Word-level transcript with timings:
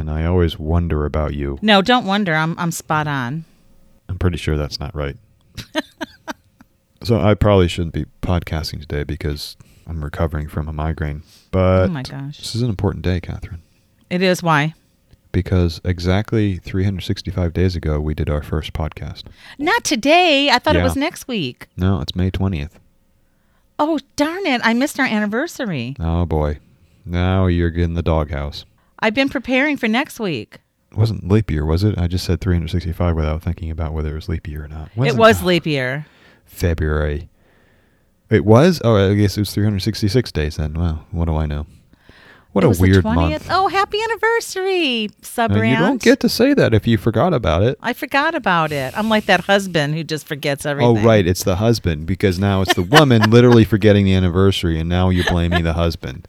and 0.00 0.10
I 0.10 0.24
always 0.24 0.58
wonder 0.58 1.04
about 1.04 1.34
you. 1.34 1.58
No, 1.62 1.82
don't 1.82 2.06
wonder. 2.06 2.34
I'm 2.34 2.58
I'm 2.58 2.72
spot 2.72 3.06
on. 3.06 3.44
I'm 4.08 4.18
pretty 4.18 4.36
sure 4.38 4.56
that's 4.56 4.80
not 4.80 4.94
right. 4.94 5.16
so 7.02 7.20
I 7.20 7.34
probably 7.34 7.68
shouldn't 7.68 7.94
be 7.94 8.06
podcasting 8.22 8.80
today 8.80 9.04
because 9.04 9.56
I'm 9.86 10.02
recovering 10.02 10.48
from 10.48 10.68
a 10.68 10.72
migraine. 10.72 11.22
But 11.50 11.88
oh 11.88 11.92
my 11.92 12.02
gosh. 12.02 12.38
this 12.38 12.54
is 12.54 12.62
an 12.62 12.68
important 12.70 13.04
day, 13.04 13.20
Catherine, 13.20 13.62
It 14.08 14.22
is 14.22 14.42
why. 14.42 14.74
because 15.32 15.80
exactly 15.84 16.56
365 16.58 17.52
days 17.52 17.76
ago 17.76 18.00
we 18.00 18.14
did 18.14 18.28
our 18.30 18.42
first 18.42 18.72
podcast. 18.72 19.24
Not 19.58 19.84
today. 19.84 20.50
I 20.50 20.58
thought 20.58 20.76
it 20.76 20.82
was 20.82 20.96
next 20.96 21.28
week. 21.28 21.68
No, 21.76 22.00
it's 22.00 22.14
May 22.16 22.30
20th. 22.30 22.72
Oh, 23.78 23.98
darn 24.16 24.44
it. 24.46 24.60
I 24.64 24.74
missed 24.74 24.98
our 25.00 25.06
anniversary. 25.06 25.96
Oh 26.00 26.26
boy. 26.26 26.58
Now 27.06 27.46
you're 27.46 27.70
in 27.70 27.94
the 27.94 28.02
doghouse. 28.02 28.64
I've 29.00 29.14
been 29.14 29.28
preparing 29.28 29.76
for 29.76 29.88
next 29.88 30.20
week. 30.20 30.60
It 30.90 30.96
wasn't 30.96 31.28
leap 31.28 31.50
year, 31.50 31.64
was 31.64 31.84
it? 31.84 31.96
I 31.98 32.08
just 32.08 32.24
said 32.24 32.40
365 32.40 33.14
without 33.14 33.42
thinking 33.42 33.70
about 33.70 33.92
whether 33.92 34.10
it 34.10 34.14
was 34.14 34.28
leap 34.28 34.48
year 34.48 34.64
or 34.64 34.68
not. 34.68 34.90
When's 34.94 35.14
it 35.14 35.18
was 35.18 35.42
oh, 35.42 35.46
leap 35.46 35.66
year. 35.66 36.06
February. 36.44 37.28
It 38.28 38.44
was? 38.44 38.80
Oh, 38.84 38.96
I 38.96 39.14
guess 39.14 39.36
it 39.36 39.40
was 39.40 39.54
366 39.54 40.32
days 40.32 40.56
then. 40.56 40.74
Wow, 40.74 41.04
what 41.10 41.26
do 41.26 41.36
I 41.36 41.46
know? 41.46 41.66
What 42.52 42.64
It 42.64 42.78
a 42.78 42.80
weird 42.80 43.04
20th. 43.04 43.14
month. 43.14 43.46
Oh, 43.48 43.68
happy 43.68 44.02
anniversary, 44.02 45.08
sub 45.22 45.52
you 45.54 45.76
don't 45.76 46.02
get 46.02 46.18
to 46.20 46.28
say 46.28 46.52
that 46.52 46.74
if 46.74 46.84
you 46.84 46.98
forgot 46.98 47.32
about 47.32 47.62
it. 47.62 47.78
I 47.80 47.92
forgot 47.92 48.34
about 48.34 48.72
it. 48.72 48.96
I'm 48.98 49.08
like 49.08 49.26
that 49.26 49.42
husband 49.42 49.94
who 49.94 50.02
just 50.02 50.26
forgets 50.26 50.66
oh, 50.66 50.70
everything. 50.70 50.98
Oh, 50.98 51.02
right. 51.06 51.24
It's 51.24 51.44
the 51.44 51.56
husband 51.56 52.06
because 52.06 52.40
now 52.40 52.62
it's 52.62 52.74
the 52.74 52.82
woman 52.82 53.30
literally 53.30 53.64
forgetting 53.64 54.04
the 54.04 54.14
anniversary, 54.14 54.80
and 54.80 54.88
now 54.88 55.10
you're 55.10 55.24
blaming 55.24 55.62
the 55.62 55.74
husband. 55.74 56.26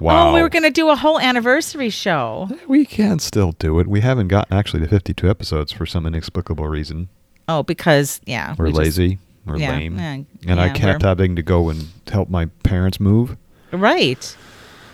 Wow. 0.00 0.18
Oh, 0.28 0.34
we 0.34 0.42
were 0.42 0.48
going 0.48 0.64
to 0.64 0.70
do 0.70 0.88
a 0.88 0.96
whole 0.96 1.20
anniversary 1.20 1.90
show. 1.90 2.48
We 2.66 2.84
can 2.84 3.18
still 3.18 3.52
do 3.52 3.78
it. 3.78 3.86
We 3.86 4.00
haven't 4.00 4.28
gotten 4.28 4.56
actually 4.56 4.80
to 4.80 4.88
52 4.88 5.28
episodes 5.28 5.70
for 5.72 5.86
some 5.86 6.06
inexplicable 6.06 6.66
reason. 6.66 7.08
Oh, 7.46 7.62
because, 7.62 8.20
yeah. 8.26 8.54
We're 8.58 8.66
we 8.66 8.70
just- 8.70 8.78
lazy. 8.78 9.18
We're 9.46 9.56
yeah, 9.56 9.70
lame. 9.70 9.96
yeah, 9.98 10.18
and 10.46 10.60
I 10.60 10.68
kept 10.68 11.02
having 11.02 11.36
to 11.36 11.42
go 11.42 11.70
and 11.70 11.88
help 12.10 12.28
my 12.28 12.46
parents 12.64 13.00
move. 13.00 13.36
Right. 13.72 14.36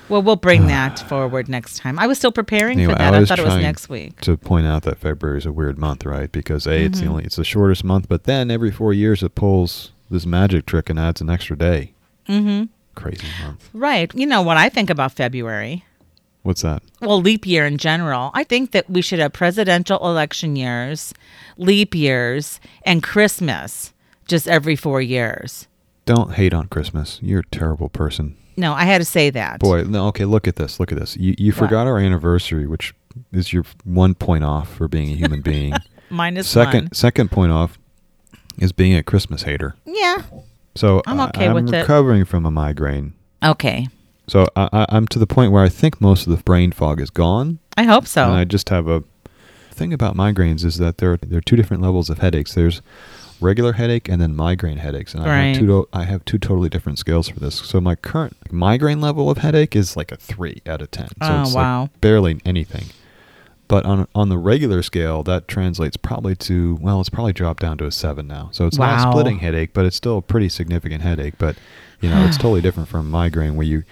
Well, 0.09 0.23
we'll 0.23 0.37
bring 0.37 0.67
that 0.69 0.99
forward 1.09 1.49
next 1.49 1.79
time. 1.79 1.99
I 1.99 2.07
was 2.07 2.19
still 2.19 2.33
preparing 2.33 2.79
Anyway, 2.79 2.93
for 2.93 2.99
that. 2.99 3.15
I, 3.15 3.21
was 3.21 3.29
thought 3.29 3.39
it 3.39 3.45
was 3.45 3.57
next 3.57 3.89
week. 3.89 4.21
to 4.23 4.37
point 4.37 4.67
out 4.67 4.83
that 4.83 4.99
February 4.99 5.39
is 5.39 5.47
a 5.47 5.53
weird 5.53 5.79
month, 5.79 6.05
right? 6.05 6.31
Because 6.31 6.67
a 6.67 6.85
it's 6.85 7.01
the 7.01 7.07
Mhm. 7.07 7.11
only 7.11 7.25
it's 7.25 7.37
the 7.37 7.45
shortest 7.45 7.85
month, 7.85 8.09
but 8.09 8.25
then 8.25 8.51
every 8.51 8.71
four 8.71 8.93
years 8.93 9.23
it 9.23 9.35
pulls 9.35 9.93
this 10.11 10.27
magic 10.27 10.67
trick 10.67 10.91
and 10.91 10.99
adds 10.99 11.21
an 11.21 11.31
extra 11.31 11.57
day. 11.57 11.93
Mm-hmm. 12.29 12.65
Crazy 12.95 13.27
month. 13.43 13.69
Right. 13.73 14.11
You 14.15 14.27
know 14.27 14.43
what 14.43 14.57
I 14.57 14.69
think 14.69 14.89
about 14.91 15.13
February? 15.13 15.85
What's 16.43 16.61
that? 16.63 16.83
Well, 17.01 17.21
leap 17.23 17.47
year 17.47 17.65
in 17.67 17.79
general. 17.79 18.31
I 18.35 18.45
think 18.45 18.73
that 18.73 18.89
we 18.91 19.01
should 19.01 19.19
have 19.19 19.33
presidential 19.33 19.97
election 20.07 20.57
years, 20.57 21.15
leap 21.57 21.95
years, 21.95 22.61
and 22.85 23.03
Christmas 23.03 23.93
just 24.29 24.47
every 24.47 24.77
four 24.77 25.01
years. 25.01 25.67
Don't 26.05 26.35
hate 26.35 26.53
on 26.53 26.67
Christmas. 26.69 27.19
You're 27.23 27.41
a 27.41 27.47
terrible 27.51 27.89
person. 27.89 28.37
No, 28.57 28.73
I 28.73 28.85
had 28.85 28.99
to 28.99 29.05
say 29.05 29.31
that. 29.31 29.61
Boy, 29.61 29.83
no, 29.83 30.07
okay, 30.09 30.25
look 30.25 30.47
at 30.47 30.57
this. 30.57 30.79
Look 30.79 30.93
at 30.93 30.99
this. 30.99 31.17
You 31.17 31.35
you 31.39 31.53
What? 31.53 31.59
forgot 31.59 31.87
our 31.87 31.99
anniversary, 31.99 32.67
which 32.67 32.95
is 33.33 33.53
your 33.53 33.65
one 33.85 34.15
point 34.15 34.45
off 34.45 34.73
for 34.75 34.89
being 34.89 35.11
a 35.11 35.17
human 35.17 35.41
being. 35.41 35.73
Minus 36.11 36.49
second 36.49 36.85
one. 36.85 36.93
second 36.93 37.31
point 37.31 37.51
off 37.53 37.79
is 38.59 38.73
being 38.73 38.95
a 38.95 39.03
Christmas 39.03 39.43
hater. 39.43 39.75
Yeah. 39.85 40.23
So 40.77 41.03
I'm 41.07 41.21
okay 41.21 41.49
I'm 41.49 41.55
with 41.55 41.73
it. 41.73 41.79
recovering 41.81 42.25
from 42.25 42.47
a 42.47 42.51
migraine. 42.51 43.15
Okay. 43.43 43.89
So 44.27 44.47
I, 44.57 44.69
I, 44.73 44.87
I'm 44.89 45.07
to 45.09 45.19
the 45.19 45.27
point 45.27 45.53
where 45.53 45.63
I 45.63 45.69
think 45.69 46.01
most 46.01 46.27
of 46.27 46.37
the 46.37 46.43
brain 46.43 46.73
fog 46.73 47.01
is 47.01 47.11
gone. 47.11 47.59
I 47.77 47.83
hope 47.85 48.07
so. 48.07 48.25
And 48.25 48.33
I 48.35 48.45
just 48.45 48.69
have 48.71 48.89
a 48.89 49.03
thing 49.71 49.93
about 49.93 50.17
migraines 50.17 50.65
is 50.65 50.79
that 50.79 50.99
there 50.99 51.17
there 51.17 51.39
are 51.39 51.43
two 51.43 51.57
different 51.57 51.83
levels 51.83 52.09
of 52.11 52.19
headaches. 52.19 52.55
There's 52.55 52.81
regular 53.41 53.73
headache 53.73 54.09
and 54.09 54.21
then 54.21 54.35
migraine 54.35 54.79
headaches, 54.79 55.15
and 55.15 55.23
I 55.23 55.27
Right. 55.27 55.57
have 55.57 55.59
two 55.67 55.89
I 55.93 56.05
have 56.05 56.25
two 56.25 56.39
totally 56.39 56.69
different 56.69 56.99
scales 56.99 57.29
for 57.29 57.41
this. 57.41 57.55
So 57.57 57.81
my 57.81 57.95
current 57.95 58.37
migraine 58.53 59.01
level 59.01 59.31
of 59.31 59.39
headache 59.39 59.75
is 59.77 59.97
like 59.97 60.13
a 60.13 60.17
three 60.17 60.61
out 60.67 60.81
of 60.83 60.91
ten. 60.91 61.09
So 61.09 61.15
Oh, 61.35 61.41
it's 61.43 61.55
like 61.55 61.65
wow. 61.65 61.91
barely 62.01 62.41
anything. 62.45 62.85
But 63.67 63.87
on 63.87 64.07
on 64.15 64.29
the 64.29 64.39
regular 64.39 64.83
scale, 64.83 65.23
that 65.25 65.49
translates 65.49 65.97
probably 65.97 66.37
to 66.37 66.79
well, 66.81 67.01
it's 67.01 67.09
probably 67.09 67.33
dropped 67.33 67.61
down 67.63 67.79
to 67.79 67.87
a 67.87 67.91
seven 67.93 68.27
now. 68.27 68.51
So 68.53 68.67
it's 68.67 68.79
not 68.79 68.99
a 68.99 69.11
splitting 69.11 69.39
headache, 69.39 69.73
but 69.73 69.85
it's 69.87 69.97
still 69.97 70.19
a 70.19 70.23
pretty 70.23 70.49
significant 70.49 71.03
headache. 71.03 71.35
But 71.39 71.57
you 72.01 72.11
know, 72.11 72.25
it's 72.25 72.37
totally 72.45 72.61
different 72.61 72.89
from 72.89 73.11
migraine 73.11 73.57
where 73.57 73.67
you 73.67 73.83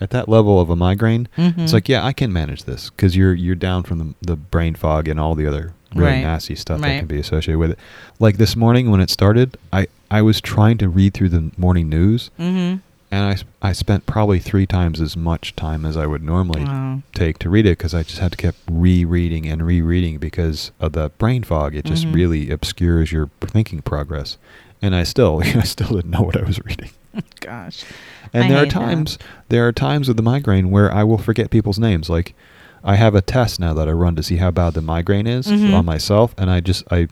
at 0.00 0.10
that 0.10 0.28
level 0.28 0.60
of 0.60 0.70
a 0.70 0.76
migraine, 0.76 1.28
Mhm. 1.36 1.58
it's 1.58 1.72
like 1.72 1.88
yeah, 1.88 2.04
I 2.06 2.12
can 2.12 2.32
manage 2.32 2.64
this 2.64 2.88
because 2.90 3.16
you're 3.16 3.34
you're 3.34 3.54
down 3.54 3.82
from 3.82 3.98
the 3.98 4.14
the 4.22 4.36
brain 4.36 4.74
fog 4.74 5.08
and 5.08 5.20
all 5.20 5.34
the 5.34 5.46
other 5.46 5.72
really 5.94 6.12
Right. 6.12 6.22
nasty 6.22 6.54
stuff 6.54 6.80
that 6.80 6.98
can 6.98 7.06
be 7.06 7.18
associated 7.18 7.58
with 7.58 7.70
it. 7.72 7.78
Like 8.18 8.36
this 8.36 8.54
morning 8.56 8.90
when 8.90 9.00
it 9.00 9.10
started, 9.10 9.56
I 9.72 9.86
I 10.10 10.22
was 10.22 10.40
trying 10.40 10.78
to 10.78 10.88
read 10.88 11.14
through 11.14 11.28
the 11.30 11.50
morning 11.56 11.88
news, 11.88 12.30
mm-hmm. 12.38 12.78
and 13.10 13.42
I 13.62 13.68
I 13.68 13.72
spent 13.72 14.06
probably 14.06 14.38
three 14.38 14.66
times 14.66 15.00
as 15.00 15.16
much 15.16 15.54
time 15.56 15.84
as 15.86 15.96
I 15.96 16.06
would 16.06 16.22
normally 16.22 16.64
Oh. 16.66 17.02
take 17.14 17.38
to 17.40 17.50
read 17.50 17.66
it 17.66 17.78
because 17.78 17.94
I 17.94 18.02
just 18.02 18.18
had 18.18 18.32
to 18.32 18.38
keep 18.38 18.54
rereading 18.70 19.46
and 19.46 19.66
rereading 19.66 20.18
because 20.18 20.70
of 20.80 20.92
the 20.92 21.10
brain 21.18 21.42
fog. 21.42 21.74
It 21.74 21.84
just 21.84 22.06
Mhm. 22.06 22.14
really 22.14 22.50
obscures 22.50 23.12
your 23.12 23.30
thinking 23.40 23.82
progress, 23.82 24.36
and 24.82 24.94
I 24.94 25.02
still 25.04 25.40
I 25.44 25.62
still 25.62 25.88
didn't 25.96 26.10
know 26.10 26.22
what 26.22 26.36
I 26.36 26.42
was 26.44 26.58
reading. 26.64 26.90
Gosh. 27.40 27.84
And 28.34 28.44
I 28.44 28.48
there 28.48 28.56
are 28.58 28.64
hate 28.64 28.72
that. 28.74 28.80
times 28.80 29.18
there 29.48 29.66
are 29.66 29.72
times 29.72 30.08
with 30.08 30.16
the 30.18 30.22
migraine 30.22 30.70
where 30.70 30.92
I 30.92 31.02
will 31.04 31.18
forget 31.18 31.50
people's 31.50 31.78
names. 31.78 32.08
Like 32.10 32.34
I 32.84 32.96
have 32.96 33.14
a 33.14 33.20
test 33.20 33.58
now 33.60 33.74
that 33.74 33.88
I 33.88 33.92
run 33.92 34.14
to 34.16 34.22
see 34.22 34.36
how 34.36 34.50
bad 34.50 34.74
the 34.74 34.80
migraine 34.82 35.26
is 35.26 35.46
Mhm. 35.46 35.74
on 35.74 35.84
myself, 35.84 36.34
and 36.38 36.50
I 36.50 36.60
just 36.60 36.84
I 36.90 37.08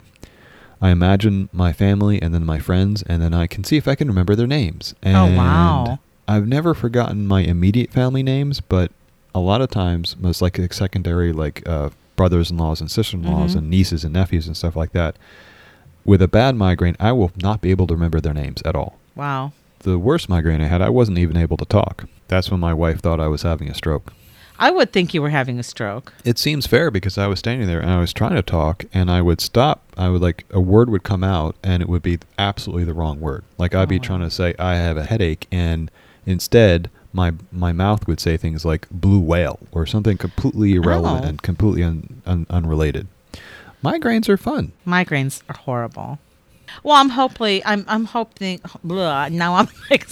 I 0.80 0.90
imagine 0.90 1.48
my 1.52 1.72
family 1.72 2.20
and 2.20 2.34
then 2.34 2.44
my 2.44 2.58
friends, 2.58 3.02
and 3.02 3.22
then 3.22 3.32
I 3.32 3.46
can 3.46 3.64
see 3.64 3.76
if 3.78 3.88
I 3.88 3.94
can 3.94 4.08
remember 4.08 4.34
their 4.36 4.46
names. 4.46 4.94
And 5.02 5.16
Oh, 5.16 5.36
wow. 5.36 5.98
I've 6.28 6.46
never 6.46 6.74
forgotten 6.74 7.26
my 7.26 7.40
immediate 7.40 7.90
family 7.90 8.22
names, 8.22 8.60
but 8.60 8.90
a 9.34 9.40
lot 9.40 9.60
of 9.62 9.70
times, 9.70 10.16
most 10.20 10.42
like 10.42 10.60
secondary, 10.74 11.32
like 11.32 11.62
uh, 11.66 11.90
brothers-in-laws 12.16 12.80
and 12.82 12.90
sister-in-laws 12.90 13.54
Mhm. 13.54 13.58
and 13.58 13.70
nieces 13.70 14.04
and 14.04 14.12
nephews 14.12 14.46
and 14.46 14.56
stuff 14.56 14.76
like 14.76 14.92
that. 14.92 15.16
With 16.04 16.20
a 16.22 16.28
bad 16.28 16.56
migraine, 16.56 16.96
I 17.00 17.12
will 17.12 17.32
not 17.42 17.60
be 17.62 17.70
able 17.70 17.86
to 17.88 17.94
remember 17.94 18.20
their 18.20 18.34
names 18.34 18.60
at 18.64 18.76
all. 18.76 18.98
Wow. 19.14 19.52
The 19.80 19.98
worst 19.98 20.28
migraine 20.28 20.60
I 20.60 20.66
had, 20.68 20.82
I 20.82 20.88
wasn't 20.90 21.18
even 21.18 21.36
able 21.36 21.56
to 21.56 21.64
talk. 21.64 22.04
That's 22.28 22.50
when 22.50 22.60
my 22.60 22.74
wife 22.74 23.00
thought 23.00 23.18
I 23.20 23.28
was 23.28 23.42
having 23.42 23.68
a 23.68 23.74
stroke. 23.74 24.12
I 24.58 24.70
would 24.70 24.92
think 24.92 25.12
you 25.12 25.20
were 25.22 25.30
having 25.30 25.58
a 25.58 25.62
stroke. 25.62 26.12
It 26.24 26.38
seems 26.38 26.66
fair 26.66 26.90
because 26.90 27.18
I 27.18 27.26
was 27.26 27.38
standing 27.38 27.66
there 27.68 27.80
and 27.80 27.90
I 27.90 28.00
was 28.00 28.12
trying 28.12 28.34
to 28.36 28.42
talk 28.42 28.84
and 28.94 29.10
I 29.10 29.20
would 29.22 29.40
stop. 29.40 29.82
I 29.96 30.08
would 30.08 30.22
like 30.22 30.44
a 30.50 30.60
word 30.60 30.88
would 30.90 31.02
come 31.02 31.22
out 31.22 31.56
and 31.62 31.82
it 31.82 31.88
would 31.88 32.02
be 32.02 32.18
absolutely 32.38 32.84
the 32.84 32.94
wrong 32.94 33.20
word. 33.20 33.44
Like 33.58 33.74
I'd 33.74 33.88
be 33.88 33.96
Oh. 33.96 34.02
trying 34.02 34.20
to 34.20 34.30
say 34.30 34.54
I 34.58 34.76
have 34.76 34.96
a 34.96 35.04
headache 35.04 35.46
and 35.52 35.90
instead 36.24 36.90
my 37.12 37.32
my 37.52 37.72
mouth 37.72 38.06
would 38.06 38.20
say 38.20 38.36
things 38.36 38.64
like 38.64 38.88
blue 38.90 39.20
whale 39.20 39.58
or 39.72 39.86
something 39.86 40.16
completely 40.18 40.72
oh. 40.76 40.82
irrelevant 40.82 41.24
Oh. 41.24 41.28
and 41.28 41.42
completely 41.42 41.82
un, 41.82 42.22
un, 42.26 42.46
unrelated. 42.50 43.06
Migraines 43.84 44.28
are 44.28 44.36
fun. 44.38 44.72
Migraines 44.86 45.42
are 45.48 45.56
horrible. 45.56 46.18
Well, 46.82 46.96
I'm 46.96 47.10
hopefully 47.10 47.62
I'm 47.64 47.84
I'm 47.88 48.06
hoping 48.06 48.60
blah, 48.82 49.28
now 49.28 49.54
I'm 49.56 49.68
like 49.90 50.06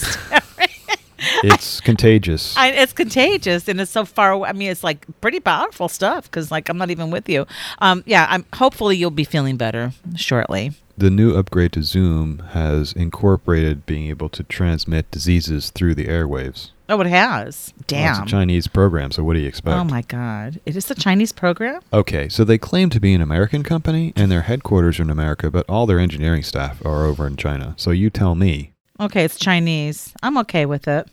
It's 1.43 1.81
contagious. 1.81 2.57
I, 2.57 2.69
it's 2.69 2.93
contagious 2.93 3.69
and 3.69 3.81
it's 3.81 3.91
so 3.91 4.05
far 4.05 4.31
away. 4.31 4.49
I 4.49 4.53
mean, 4.53 4.71
it's 4.71 4.85
like 4.85 5.07
pretty 5.21 5.41
powerful 5.41 5.89
stuff 5.89 6.25
because 6.31 6.51
like 6.51 6.69
I'm 6.69 6.79
not 6.79 6.91
even 6.91 7.11
with 7.11 7.29
you. 7.29 7.47
Um, 7.81 8.03
yeah, 8.07 8.27
I'm 8.31 8.45
hopefully 8.55 8.97
you'll 8.97 9.11
be 9.11 9.25
feeling 9.25 9.57
better 9.57 9.93
shortly. 10.17 10.73
the 10.97 11.11
new 11.11 11.37
upgrade 11.37 11.73
to 11.73 11.83
Zoom 11.83 12.39
has 12.51 12.93
incorporated 12.93 13.85
being 13.87 14.07
able 14.09 14.29
to 14.29 14.45
transmit 14.45 15.11
diseases 15.11 15.71
through 15.71 15.95
the 15.95 16.07
airwaves. 16.07 16.71
Oh, 16.89 17.01
it 17.01 17.07
has. 17.07 17.73
Well, 17.75 17.81
it's 17.81 17.87
Damn. 17.89 18.23
a 18.25 18.27
Chinese 18.27 18.67
program, 18.69 19.11
so 19.11 19.25
what 19.25 19.33
do 19.35 19.41
you 19.41 19.49
expect? 19.49 19.75
oh 19.77 19.85
my 19.85 20.03
God! 20.03 20.61
It 20.67 20.77
is 20.77 20.91
a 20.91 20.95
Chinese 20.95 21.33
program. 21.33 21.81
Okay, 21.95 22.29
so 22.29 22.45
they 22.45 22.59
claim 22.59 22.91
to 22.91 23.01
be 23.01 23.15
an 23.15 23.23
American 23.23 23.63
company, 23.63 24.13
and 24.15 24.31
their 24.31 24.43
headquarters 24.43 24.99
are 24.99 25.03
in 25.03 25.11
America, 25.11 25.51
but 25.51 25.65
all 25.69 25.87
their 25.87 25.99
engineering 25.99 26.43
staff 26.43 26.85
are 26.85 27.07
over 27.07 27.27
in 27.27 27.37
China. 27.37 27.75
So 27.79 27.91
you 27.91 28.11
tell 28.11 28.35
me. 28.35 28.73
Okay, 29.01 29.25
it's 29.25 29.39
Chinese. 29.39 30.13
I'm 30.23 30.37
okay 30.39 30.67
with 30.67 30.87
it. 30.87 31.09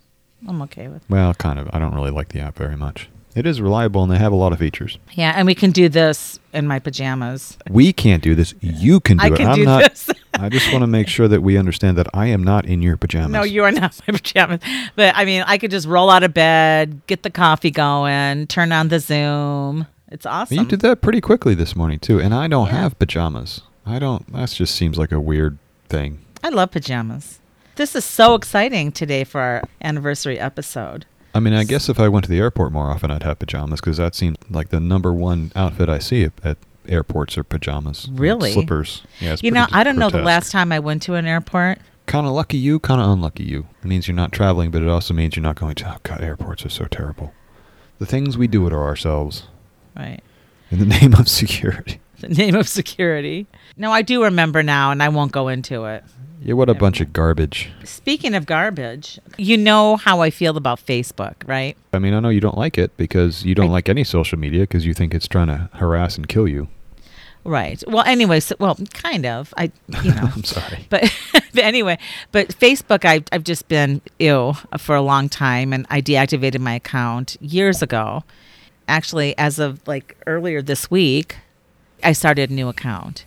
I'm 0.47 0.61
okay 0.63 0.87
with. 0.87 1.03
Well, 1.09 1.33
kind 1.33 1.59
of. 1.59 1.69
I 1.73 1.79
don't 1.79 1.93
really 1.93 2.11
like 2.11 2.29
the 2.29 2.39
app 2.39 2.55
very 2.57 2.75
much. 2.75 3.09
It 3.33 3.45
is 3.45 3.61
reliable, 3.61 4.03
and 4.03 4.11
they 4.11 4.17
have 4.17 4.33
a 4.33 4.35
lot 4.35 4.51
of 4.51 4.59
features. 4.59 4.97
Yeah, 5.13 5.33
and 5.37 5.45
we 5.45 5.55
can 5.55 5.71
do 5.71 5.87
this 5.87 6.37
in 6.51 6.67
my 6.67 6.79
pajamas. 6.79 7.57
We 7.69 7.93
can't 7.93 8.21
do 8.21 8.35
this. 8.35 8.53
You 8.59 8.99
can 8.99 9.17
do 9.17 9.23
I 9.23 9.27
it. 9.27 9.37
can 9.37 9.47
I'm 9.47 9.55
do 9.55 9.63
not. 9.65 9.83
this. 9.89 10.09
I 10.33 10.49
just 10.49 10.69
want 10.73 10.83
to 10.83 10.87
make 10.87 11.07
sure 11.07 11.29
that 11.29 11.41
we 11.41 11.57
understand 11.57 11.97
that 11.97 12.07
I 12.13 12.25
am 12.27 12.43
not 12.43 12.65
in 12.65 12.81
your 12.81 12.97
pajamas. 12.97 13.31
No, 13.31 13.43
you 13.43 13.63
are 13.63 13.71
not 13.71 13.97
in 13.99 14.13
my 14.13 14.17
pajamas. 14.17 14.59
But 14.97 15.15
I 15.15 15.23
mean, 15.23 15.43
I 15.47 15.57
could 15.57 15.71
just 15.71 15.87
roll 15.87 16.09
out 16.09 16.23
of 16.23 16.33
bed, 16.33 17.01
get 17.07 17.23
the 17.23 17.29
coffee 17.29 17.71
going, 17.71 18.47
turn 18.47 18.71
on 18.73 18.89
the 18.89 18.99
Zoom. 18.99 19.87
It's 20.09 20.25
awesome. 20.25 20.57
You 20.57 20.65
did 20.65 20.81
that 20.81 21.01
pretty 21.01 21.21
quickly 21.21 21.55
this 21.55 21.73
morning 21.73 21.99
too, 21.99 22.19
and 22.19 22.33
I 22.33 22.47
don't 22.49 22.67
Yeah. 22.67 22.81
have 22.81 22.99
pajamas. 22.99 23.61
I 23.85 23.97
don't. 23.99 24.29
That 24.33 24.49
just 24.49 24.75
seems 24.75 24.97
like 24.97 25.11
a 25.13 25.19
weird 25.21 25.57
thing. 25.87 26.19
I 26.43 26.49
love 26.49 26.71
pajamas. 26.71 27.39
This 27.75 27.95
is 27.95 28.05
so 28.05 28.35
exciting 28.35 28.91
today 28.91 29.23
for 29.23 29.39
our 29.41 29.63
anniversary 29.83 30.39
episode. 30.39 31.05
I 31.33 31.39
mean, 31.39 31.53
I 31.53 31.63
guess 31.63 31.87
if 31.87 31.99
I 31.99 32.09
went 32.09 32.25
to 32.25 32.31
the 32.31 32.39
airport 32.39 32.73
more 32.73 32.89
often, 32.91 33.09
I'd 33.09 33.23
have 33.23 33.39
pajamas 33.39 33.79
because 33.79 33.97
that 33.97 34.13
seems 34.15 34.37
like 34.49 34.69
the 34.69 34.79
number 34.79 35.13
one 35.13 35.51
outfit 35.55 35.87
I 35.87 35.99
see 35.99 36.23
at, 36.25 36.33
at 36.43 36.57
airports 36.87 37.37
are 37.37 37.43
pajamas. 37.43 38.09
Really? 38.11 38.51
Slippers. 38.51 39.03
Yeah, 39.21 39.37
You 39.41 39.51
know, 39.51 39.67
I 39.71 39.83
don't 39.83 39.97
know 39.97 40.09
the 40.09 40.21
last 40.21 40.51
time 40.51 40.71
I 40.71 40.79
went 40.79 41.01
to 41.03 41.15
an 41.15 41.25
airport. 41.25 41.79
Kind 42.07 42.27
of 42.27 42.33
lucky 42.33 42.57
you, 42.57 42.79
kind 42.79 42.99
of 42.99 43.09
unlucky 43.09 43.43
you. 43.45 43.67
It 43.81 43.87
means 43.87 44.07
you're 44.07 44.15
not 44.15 44.33
traveling, 44.33 44.71
but 44.71 44.81
it 44.81 44.89
also 44.89 45.13
means 45.13 45.35
you're 45.37 45.43
not 45.43 45.55
going 45.55 45.75
to. 45.75 45.93
Oh 45.93 45.97
God, 46.03 46.21
airports 46.21 46.65
are 46.65 46.69
so 46.69 46.85
terrible. 46.85 47.33
The 47.99 48.05
things 48.05 48.37
we 48.37 48.47
do 48.47 48.67
to 48.69 48.75
ourselves 48.75 49.43
Right. 49.95 50.19
in 50.69 50.79
the 50.79 50.85
name 50.99 51.13
of 51.13 51.29
security. 51.29 52.01
The 52.19 52.27
name 52.29 52.55
of 52.55 52.67
security. 52.67 53.47
No, 53.77 53.91
I 53.91 54.01
do 54.01 54.23
remember 54.23 54.61
now, 54.63 54.91
and 54.91 55.01
I 55.01 55.07
won't 55.09 55.31
go 55.31 55.47
into 55.47 55.85
it. 55.85 56.03
Yeah, 56.43 56.55
what 56.55 56.69
a 56.69 56.73
bunch 56.73 57.01
of 57.01 57.13
garbage. 57.13 57.69
Speaking 57.83 58.33
of 58.33 58.47
garbage, 58.47 59.19
you 59.37 59.57
know 59.57 59.95
how 59.97 60.21
I 60.21 60.31
feel 60.31 60.57
about 60.57 60.83
Facebook, 60.83 61.35
right? 61.45 61.77
I 61.93 61.99
mean, 61.99 62.15
I 62.15 62.19
know 62.19 62.29
you 62.29 62.39
don't 62.39 62.57
like 62.57 62.79
it 62.79 62.95
because 62.97 63.45
you 63.45 63.53
don't 63.53 63.69
I- 63.69 63.73
like 63.73 63.89
any 63.89 64.03
social 64.03 64.39
media 64.39 64.61
because 64.61 64.83
you 64.85 64.95
think 64.95 65.13
it's 65.13 65.27
trying 65.27 65.47
to 65.47 65.69
harass 65.73 66.17
and 66.17 66.27
kill 66.27 66.47
you. 66.47 66.67
Right. 67.43 67.83
Well, 67.87 68.03
anyways, 68.05 68.53
well, 68.59 68.75
kind 68.93 69.25
of. 69.25 69.53
I, 69.55 69.71
you 70.03 70.13
know. 70.15 70.29
I'm 70.35 70.43
sorry. 70.43 70.85
but, 70.89 71.03
but 71.33 71.63
anyway, 71.63 71.99
but 72.31 72.49
Facebook, 72.49 73.05
I've, 73.05 73.23
I've 73.31 73.43
just 73.43 73.67
been 73.67 74.01
ill 74.19 74.53
for 74.79 74.95
a 74.95 75.01
long 75.01 75.29
time 75.29 75.73
and 75.73 75.85
I 75.91 76.01
deactivated 76.01 76.59
my 76.59 76.73
account 76.75 77.37
years 77.39 77.81
ago. 77.83 78.23
Actually, 78.87 79.37
as 79.37 79.59
of 79.59 79.87
like 79.87 80.17
earlier 80.25 80.61
this 80.63 80.89
week, 80.89 81.37
I 82.03 82.13
started 82.13 82.49
a 82.49 82.53
new 82.53 82.67
account 82.67 83.25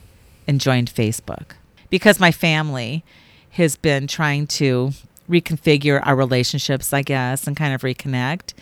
and 0.49 0.61
joined 0.61 0.93
Facebook 0.93 1.53
because 1.95 2.19
my 2.19 2.33
family 2.33 3.05
has 3.51 3.77
been 3.77 4.09
trying 4.09 4.49
to 4.49 4.91
reconfigure 5.31 6.05
our 6.05 6.17
relationships, 6.17 6.93
I 6.93 7.03
guess, 7.03 7.47
and 7.47 7.57
kind 7.57 7.73
of 7.73 7.83
reconnect. 7.83 8.53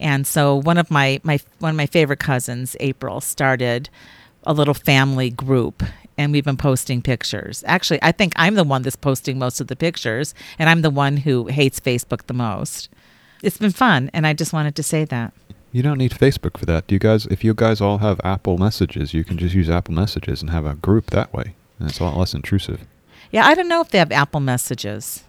And 0.00 0.26
so 0.26 0.56
one 0.56 0.76
of 0.76 0.90
my, 0.90 1.20
my 1.22 1.38
one 1.60 1.70
of 1.70 1.76
my 1.76 1.86
favorite 1.86 2.18
cousins, 2.18 2.74
April, 2.80 3.20
started 3.20 3.90
a 4.42 4.52
little 4.52 4.74
family 4.74 5.30
group 5.30 5.84
and 6.18 6.32
we've 6.32 6.44
been 6.44 6.56
posting 6.56 7.00
pictures. 7.00 7.62
Actually, 7.64 8.00
I 8.02 8.10
think 8.10 8.32
I'm 8.34 8.56
the 8.56 8.64
one 8.64 8.82
that's 8.82 8.96
posting 8.96 9.38
most 9.38 9.60
of 9.60 9.68
the 9.68 9.76
pictures 9.76 10.34
and 10.58 10.68
I'm 10.68 10.82
the 10.82 10.90
one 10.90 11.18
who 11.18 11.46
hates 11.46 11.78
Facebook 11.78 12.26
the 12.26 12.34
most. 12.34 12.88
It's 13.40 13.56
been 13.56 13.70
fun 13.70 14.10
and 14.12 14.26
I 14.26 14.32
just 14.32 14.52
wanted 14.52 14.74
to 14.74 14.82
say 14.82 15.04
that. 15.04 15.32
You 15.70 15.84
don't 15.84 15.98
need 15.98 16.10
Facebook 16.10 16.58
for 16.58 16.66
that. 16.66 16.88
Do 16.88 16.96
you 16.96 16.98
guys? 16.98 17.26
If 17.26 17.44
you 17.44 17.54
guys 17.54 17.80
all 17.80 17.98
have 17.98 18.20
Apple 18.24 18.58
Messages, 18.58 19.14
you 19.14 19.22
can 19.22 19.38
just 19.38 19.54
use 19.54 19.70
Apple 19.70 19.94
Messages 19.94 20.42
and 20.42 20.50
have 20.50 20.66
a 20.66 20.74
group 20.74 21.10
that 21.10 21.32
way, 21.32 21.54
and 21.80 21.88
it's 21.88 21.98
a 21.98 22.04
lot 22.04 22.16
less 22.16 22.34
intrusive. 22.34 22.82
Yeah, 23.32 23.46
I 23.46 23.54
don't 23.54 23.68
know 23.68 23.80
if 23.80 23.88
they 23.90 23.98
have 23.98 24.12
Apple 24.12 24.40
Messages. 24.40 25.24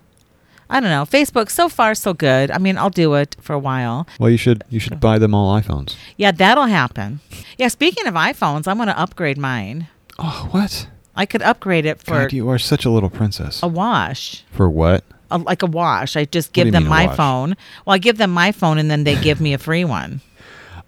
I 0.70 0.80
don't 0.80 0.90
know. 0.90 1.04
Facebook 1.04 1.50
so 1.50 1.68
far 1.68 1.94
so 1.96 2.14
good. 2.14 2.50
I 2.50 2.58
mean, 2.58 2.78
I'll 2.78 2.90
do 2.90 3.14
it 3.16 3.36
for 3.42 3.54
a 3.54 3.60
while. 3.60 4.08
Well, 4.20 4.30
you 4.30 4.38
should 4.38 4.64
you 4.70 4.80
should 4.80 5.00
buy 5.00 5.18
them 5.20 5.34
all 5.34 5.60
iPhones. 5.60 5.96
Yeah, 6.18 6.32
that'll 6.32 6.66
happen. 6.68 7.20
Yeah, 7.58 7.68
speaking 7.68 8.08
of 8.08 8.14
iPhones, 8.14 8.68
I'm 8.68 8.78
going 8.78 8.88
to 8.88 8.98
upgrade 8.98 9.38
mine. 9.38 9.88
Oh, 10.18 10.48
what? 10.52 10.88
I 11.14 11.26
could 11.26 11.42
upgrade 11.42 11.86
it 11.86 12.02
for 12.02 12.22
God, 12.22 12.34
you 12.34 12.48
are 12.50 12.58
such 12.58 12.86
a 12.86 12.90
little 12.90 13.10
princess. 13.10 13.62
a 13.62 13.68
wash. 13.68 14.46
For 14.52 14.70
what? 14.70 15.04
A, 15.30 15.38
like 15.40 15.62
a 15.62 15.66
wash. 15.66 16.16
I 16.16 16.24
just 16.26 16.54
give 16.54 16.72
them 16.72 16.84
mean 16.84 16.90
my 16.90 17.14
phone. 17.16 17.58
Well, 17.86 17.94
I 17.94 17.98
give 17.98 18.18
them 18.18 18.32
my 18.32 18.54
phone 18.54 18.78
and 18.78 18.90
then 18.90 19.04
they 19.04 19.16
give 19.22 19.42
me 19.42 19.54
a 19.54 19.58
free 19.58 19.84
one. 19.86 20.22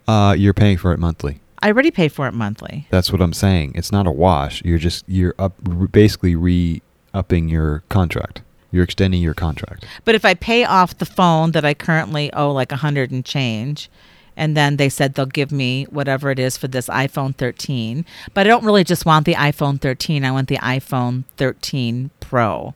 Uh, 0.06 0.36
you're 0.38 0.54
paying 0.54 0.76
for 0.76 0.92
it 0.92 1.00
monthly. 1.00 1.40
I 1.64 1.68
already 1.68 1.92
pay 1.92 2.10
for 2.10 2.28
it 2.28 2.34
monthly. 2.34 2.88
That's 2.90 3.10
what 3.10 3.22
I'm 3.22 3.32
saying. 3.32 3.72
It's 3.74 3.90
not 3.90 4.06
a 4.06 4.12
wash. 4.12 4.62
You're 4.66 4.78
just 4.78 5.06
you're 5.08 5.34
up 5.40 5.54
basically 5.94 6.36
re 6.36 6.82
upping 7.14 7.48
your 7.48 7.84
contract. 7.88 8.42
You're 8.70 8.84
extending 8.84 9.22
your 9.22 9.34
contract. 9.34 9.86
But 10.04 10.14
if 10.14 10.26
I 10.26 10.34
pay 10.34 10.66
off 10.66 10.98
the 10.98 11.06
phone 11.06 11.54
that 11.54 11.64
I 11.64 11.74
currently 11.74 12.34
owe 12.34 12.52
like 12.52 12.74
a 12.74 12.76
hundred 12.76 13.12
and 13.12 13.24
change, 13.24 13.90
and 14.36 14.58
then 14.58 14.76
they 14.76 14.90
said 14.90 15.14
they'll 15.14 15.26
give 15.26 15.54
me 15.54 15.86
whatever 15.86 16.32
it 16.32 16.38
is 16.38 16.58
for 16.58 16.68
this 16.68 16.90
iPhone 16.90 17.34
13, 17.34 18.06
but 18.34 18.46
I 18.46 18.50
don't 18.50 18.66
really 18.66 18.84
just 18.84 19.06
want 19.06 19.26
the 19.26 19.36
iPhone 19.36 19.80
13. 19.80 20.26
I 20.26 20.32
want 20.32 20.50
the 20.50 20.58
iPhone 20.58 21.24
13 21.38 22.10
Pro 22.20 22.74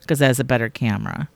because 0.00 0.20
it 0.20 0.26
has 0.26 0.40
a 0.40 0.44
better 0.44 0.68
camera. 0.68 1.28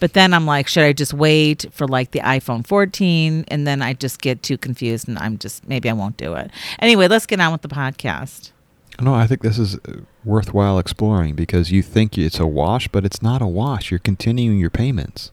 But 0.00 0.12
then 0.12 0.32
I'm 0.34 0.46
like, 0.46 0.68
should 0.68 0.84
I 0.84 0.92
just 0.92 1.12
wait 1.12 1.66
for 1.72 1.86
like 1.86 2.12
the 2.12 2.20
iPhone 2.20 2.66
14? 2.66 3.44
And 3.48 3.66
then 3.66 3.82
I 3.82 3.94
just 3.94 4.20
get 4.20 4.42
too 4.42 4.56
confused 4.58 5.08
and 5.08 5.18
I'm 5.18 5.38
just, 5.38 5.68
maybe 5.68 5.88
I 5.90 5.92
won't 5.92 6.16
do 6.16 6.34
it. 6.34 6.50
Anyway, 6.78 7.08
let's 7.08 7.26
get 7.26 7.40
on 7.40 7.52
with 7.52 7.62
the 7.62 7.68
podcast. 7.68 8.52
No, 9.00 9.14
I 9.14 9.26
think 9.26 9.42
this 9.42 9.58
is 9.58 9.76
uh, 9.76 10.00
worthwhile 10.24 10.78
exploring 10.78 11.34
because 11.34 11.70
you 11.70 11.82
think 11.82 12.18
it's 12.18 12.40
a 12.40 12.46
wash, 12.46 12.88
but 12.88 13.04
it's 13.04 13.22
not 13.22 13.40
a 13.40 13.46
wash. 13.46 13.90
You're 13.90 14.00
continuing 14.00 14.58
your 14.58 14.70
payments. 14.70 15.30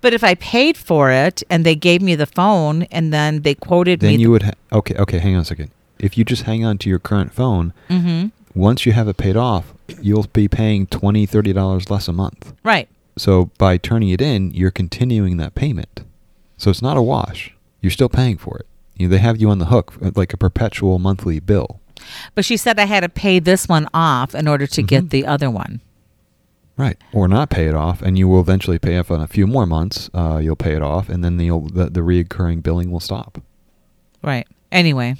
But 0.00 0.12
if 0.12 0.22
I 0.22 0.34
paid 0.34 0.76
for 0.76 1.10
it 1.10 1.42
and 1.50 1.64
they 1.64 1.74
gave 1.74 2.02
me 2.02 2.14
the 2.14 2.26
phone 2.26 2.84
and 2.84 3.12
then 3.12 3.42
they 3.42 3.54
quoted 3.54 4.02
me 4.02 4.10
Then 4.10 4.20
you 4.20 4.30
would 4.30 4.42
ha- 4.42 4.52
okay. 4.72 4.94
Okay, 4.94 5.18
hang 5.18 5.34
on 5.34 5.42
a 5.42 5.44
second. 5.44 5.70
If 5.98 6.16
you 6.16 6.24
just 6.24 6.42
hang 6.44 6.64
on 6.64 6.78
to 6.78 6.88
your 6.88 6.98
current 6.98 7.32
phone, 7.32 7.72
hmm 7.88 8.26
once 8.52 8.84
you 8.84 8.90
have 8.90 9.06
it 9.06 9.16
paid 9.16 9.36
off, 9.36 9.72
you'll 10.02 10.26
be 10.32 10.48
paying 10.48 10.84
twenty, 10.88 11.24
thirty 11.24 11.52
dollars 11.52 11.88
less 11.88 12.08
a 12.08 12.12
month. 12.12 12.52
Right. 12.64 12.88
So 13.20 13.50
by 13.58 13.76
turning 13.76 14.08
it 14.08 14.22
in, 14.22 14.50
you're 14.52 14.70
continuing 14.70 15.36
that 15.36 15.54
payment. 15.54 16.04
So 16.56 16.70
it's 16.70 16.80
not 16.80 16.96
a 16.96 17.02
wash. 17.02 17.54
You're 17.82 17.90
still 17.90 18.08
paying 18.08 18.38
for 18.38 18.56
it. 18.58 18.66
You 18.96 19.06
know, 19.06 19.10
they 19.10 19.18
have 19.18 19.38
you 19.38 19.50
on 19.50 19.58
the 19.58 19.66
hook 19.66 19.92
uh, 20.02 20.10
like 20.16 20.32
a 20.32 20.38
perpetual 20.38 20.98
monthly 20.98 21.38
bill. 21.38 21.80
But 22.34 22.46
she 22.46 22.56
said 22.56 22.78
I 22.78 22.86
had 22.86 23.00
to 23.00 23.10
pay 23.10 23.38
this 23.38 23.68
one 23.68 23.88
off 23.92 24.34
in 24.34 24.48
order 24.48 24.66
to 24.68 24.82
Mhm. 24.82 24.86
get 24.86 25.10
the 25.10 25.26
other 25.26 25.50
one. 25.50 25.82
Right. 26.78 26.96
Or 27.12 27.28
not 27.28 27.50
pay 27.50 27.66
it 27.66 27.74
off, 27.74 28.00
and 28.00 28.18
you 28.18 28.26
will 28.26 28.40
eventually 28.40 28.78
pay 28.78 28.96
off 28.96 29.10
on 29.10 29.20
a 29.20 29.26
few 29.26 29.46
more 29.46 29.66
months. 29.66 30.08
Uh, 30.14 30.40
you'll 30.42 30.56
pay 30.56 30.74
it 30.74 30.80
off, 30.82 31.10
and 31.10 31.22
then 31.22 31.36
the, 31.36 31.48
the 31.74 31.90
the 31.90 32.00
reoccurring 32.00 32.62
billing 32.62 32.90
will 32.90 33.00
stop. 33.00 33.42
Right. 34.22 34.48
Anyway. 34.72 35.16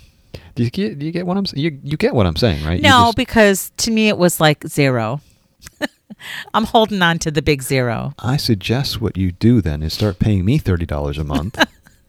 Do 0.54 0.62
you 0.64 0.70
get? 0.70 0.98
Do 0.98 1.04
you 1.04 1.12
get 1.12 1.26
what 1.26 1.36
I'm? 1.36 1.44
You 1.54 1.78
you 1.84 1.98
get 1.98 2.14
what 2.14 2.26
I'm 2.26 2.36
saying, 2.36 2.64
right? 2.64 2.80
No, 2.80 3.08
just- 3.08 3.16
because 3.18 3.72
to 3.78 3.90
me 3.90 4.08
it 4.08 4.16
was 4.16 4.40
like 4.40 4.66
zero. 4.66 5.20
I'm 6.54 6.64
holding 6.64 7.02
on 7.02 7.18
to 7.20 7.30
the 7.30 7.42
big 7.42 7.62
zero. 7.62 8.14
I 8.18 8.36
suggest 8.36 9.00
what 9.00 9.16
you 9.16 9.32
do 9.32 9.60
then 9.60 9.82
is 9.82 9.92
start 9.94 10.18
paying 10.18 10.44
me 10.44 10.58
thirty 10.58 10.86
dollars 10.86 11.18
a 11.18 11.24
month. 11.24 11.62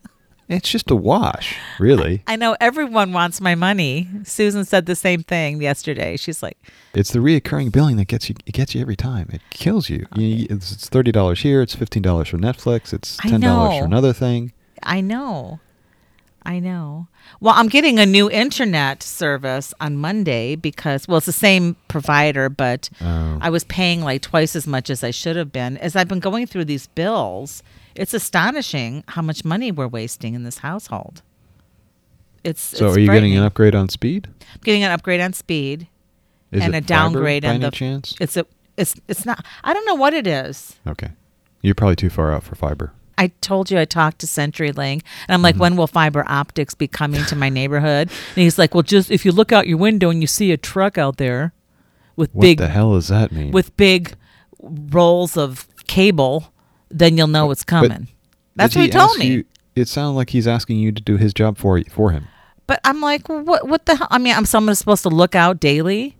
it's 0.50 0.70
just 0.70 0.92
a 0.92 0.96
wash, 0.96 1.58
really. 1.80 2.24
I 2.28 2.36
know 2.36 2.56
everyone 2.60 3.14
wants 3.14 3.42
my 3.42 3.56
money. 3.56 4.08
Susan 4.24 4.66
said 4.66 4.86
the 4.86 4.96
same 4.96 5.24
thing 5.24 5.62
yesterday. 5.62 6.18
She's 6.18 6.44
like, 6.44 6.58
It's 6.94 7.12
the 7.12 7.20
reoccurring 7.20 7.72
billing 7.72 7.98
that 7.98 8.08
gets 8.08 8.30
you. 8.30 8.36
It 8.46 8.54
gets 8.54 8.76
you 8.76 8.82
every 8.82 8.96
time. 8.96 9.30
It 9.32 9.42
kills 9.50 9.90
you. 9.90 10.06
you 10.16 10.48
it's, 10.50 10.72
it's 10.72 10.90
thirty 10.90 11.12
dollars 11.12 11.42
here. 11.42 11.62
It's 11.62 11.76
fifteen 11.76 12.04
dollars 12.04 12.30
for 12.30 12.38
Netflix. 12.38 12.94
It's 12.94 13.18
ten 13.18 13.42
dollars 13.42 13.80
for 13.80 13.86
another 13.86 14.14
thing. 14.14 14.54
I 14.84 15.02
know. 15.02 15.60
I 16.44 16.60
know. 16.60 17.08
Well, 17.40 17.54
I'm 17.56 17.68
getting 17.68 18.00
a 18.00 18.06
new 18.06 18.30
internet 18.30 19.04
service 19.04 19.74
on 19.80 19.98
Monday 19.98 20.56
because, 20.56 21.08
well, 21.08 21.18
it's 21.18 21.28
the 21.28 21.32
same 21.32 21.76
provider, 21.88 22.50
but 22.50 22.90
Oh. 23.02 23.38
I 23.40 23.50
was 23.52 23.64
paying 23.66 24.02
like 24.02 24.24
twice 24.24 24.56
as 24.56 24.66
much 24.66 24.90
as 24.90 25.04
I 25.04 25.12
should 25.12 25.36
have 25.36 25.52
been. 25.52 25.78
As 25.78 25.96
I've 25.96 26.08
been 26.08 26.20
going 26.20 26.48
through 26.48 26.66
these 26.66 26.88
bills, 26.88 27.62
it's 27.96 28.14
astonishing 28.16 29.04
how 29.10 29.22
much 29.22 29.46
money 29.46 29.72
we're 29.72 29.88
wasting 29.88 30.34
in 30.34 30.44
this 30.44 30.60
household. 30.60 31.22
It's 32.44 32.60
So 32.62 32.88
it's 32.88 32.98
are 32.98 33.00
you 33.00 33.12
getting 33.12 33.38
an 33.38 33.44
upgrade 33.44 33.76
on 33.76 33.88
speed? 33.90 34.28
Getting 34.64 34.84
an 34.84 34.92
upgrade 34.92 35.22
on 35.22 35.34
speed, 35.34 35.88
Is 36.52 36.64
and 36.64 36.74
a 36.76 36.82
downgrade 36.82 37.46
on 37.46 37.56
any 37.56 37.66
the. 37.66 37.72
chance? 37.72 38.16
It's 38.20 38.36
a. 38.36 38.46
It's 38.78 38.96
it's 39.08 39.26
not. 39.28 39.46
I 39.64 39.74
don't 39.74 39.86
know 39.86 39.94
what 39.96 40.14
it 40.16 40.26
is. 40.26 40.78
Okay. 40.88 41.12
You're 41.62 41.76
probably 41.76 41.98
too 41.98 42.10
far 42.10 42.32
out 42.34 42.42
for 42.44 42.56
fiber. 42.56 42.94
I 43.18 43.28
told 43.42 43.70
you 43.70 43.78
I 43.80 43.86
talked 43.86 44.20
to 44.20 44.28
CenturyLink, 44.28 44.94
and 44.94 45.04
I'm 45.30 45.42
like, 45.42 45.56
Mm-hmm. 45.56 45.62
when 45.62 45.76
will 45.76 45.88
fiber 45.88 46.24
optics 46.28 46.74
be 46.74 46.88
coming 46.88 47.24
to 47.26 47.36
my 47.36 47.50
neighborhood? 47.50 48.10
And 48.10 48.38
he's 48.38 48.58
like, 48.58 48.74
well, 48.74 48.84
just 48.84 49.12
if 49.12 49.26
you 49.26 49.32
look 49.32 49.52
out 49.52 49.68
your 49.68 49.78
window 49.78 50.10
and 50.10 50.22
you 50.22 50.28
see 50.28 50.52
a 50.52 50.58
truck 50.58 50.98
out 50.98 51.18
there 51.18 51.54
with 52.16 52.34
What 52.34 52.42
big 52.42 52.58
the 52.58 52.68
hell 52.68 52.94
does 52.94 53.10
that 53.10 53.32
mean? 53.32 53.52
with 53.52 53.76
big 53.78 54.14
rolls 54.62 55.38
of 55.38 55.68
cable, 55.88 56.52
then 56.90 57.18
you'll 57.18 57.28
know 57.28 57.52
it's 57.52 57.64
coming. 57.64 58.08
That's 58.56 58.76
what 58.76 58.84
he 58.86 58.90
told 58.90 59.18
me. 59.18 59.26
you- 59.28 59.46
it 59.76 59.88
sounded 59.88 60.18
like 60.18 60.32
he's 60.32 60.48
asking 60.48 60.80
you 60.80 60.92
to 60.92 61.02
do 61.02 61.16
his 61.18 61.34
job 61.34 61.58
for 61.58 61.82
for 61.90 62.12
him. 62.12 62.28
But 62.68 62.82
I'm 62.84 63.00
like, 63.02 63.28
what? 63.30 63.68
What 63.68 63.86
the 63.86 63.96
hell? 63.96 64.08
I 64.12 64.18
mean, 64.18 64.36
I'm 64.36 64.46
someone 64.46 64.76
supposed 64.76 65.04
to 65.04 65.10
look 65.10 65.34
out 65.36 65.60
daily. 65.62 66.18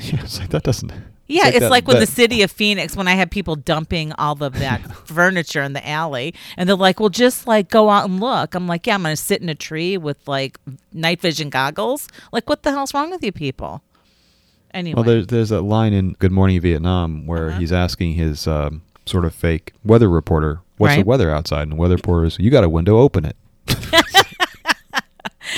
yeah, 0.00 0.22
it's 0.24 0.38
like 0.40 0.50
that 0.50 0.64
doesn't. 0.64 0.92
Yeah, 1.32 1.48
it's 1.48 1.60
that- 1.60 1.70
like 1.70 1.88
when 1.88 1.98
the 2.00 2.06
city 2.06 2.42
of 2.42 2.50
Phoenix, 2.50 2.96
when 2.96 3.08
I 3.08 3.12
had 3.14 3.30
people 3.30 3.56
dumping 3.56 4.12
all 4.18 4.42
of 4.42 4.54
that 4.58 4.80
furniture 5.06 5.62
in 5.62 5.72
the 5.72 5.86
alley, 5.88 6.34
and 6.56 6.68
they're 6.68 6.76
like, 6.76 7.00
"Well, 7.00 7.08
just 7.08 7.46
like 7.46 7.68
go 7.70 7.88
out 7.90 8.08
and 8.08 8.20
look." 8.20 8.54
I'm 8.54 8.66
like, 8.66 8.86
"Yeah, 8.86 8.94
I'm 8.94 9.02
gonna 9.02 9.16
sit 9.16 9.40
in 9.42 9.48
a 9.48 9.54
tree 9.54 9.96
with 9.96 10.18
like 10.28 10.58
night 10.92 11.20
vision 11.20 11.50
goggles. 11.50 12.08
Like, 12.32 12.48
what 12.48 12.62
the 12.62 12.70
hell's 12.70 12.92
wrong 12.94 13.10
with 13.10 13.22
you 13.24 13.32
people?" 13.32 13.82
Anyway, 14.74 14.94
Well, 14.94 15.04
there's 15.04 15.26
there's 15.26 15.50
a 15.50 15.60
line 15.60 15.92
in 15.92 16.12
Good 16.18 16.32
Morning 16.32 16.60
Vietnam 16.60 17.26
where 17.26 17.48
Uh-huh. 17.50 17.58
he's 17.60 17.72
asking 17.72 18.14
his 18.14 18.46
um, 18.46 18.82
sort 19.06 19.24
of 19.24 19.34
fake 19.34 19.72
weather 19.84 20.08
reporter, 20.08 20.60
"What's 20.78 20.96
the 20.96 21.02
weather 21.04 21.30
outside?" 21.30 21.62
And 21.64 21.72
the 21.72 21.76
weather 21.76 21.96
reporter 21.96 22.24
is, 22.26 22.38
"You 22.38 22.50
got 22.50 22.64
a 22.64 22.68
window, 22.68 22.98
open 22.98 23.24
it." 23.26 23.36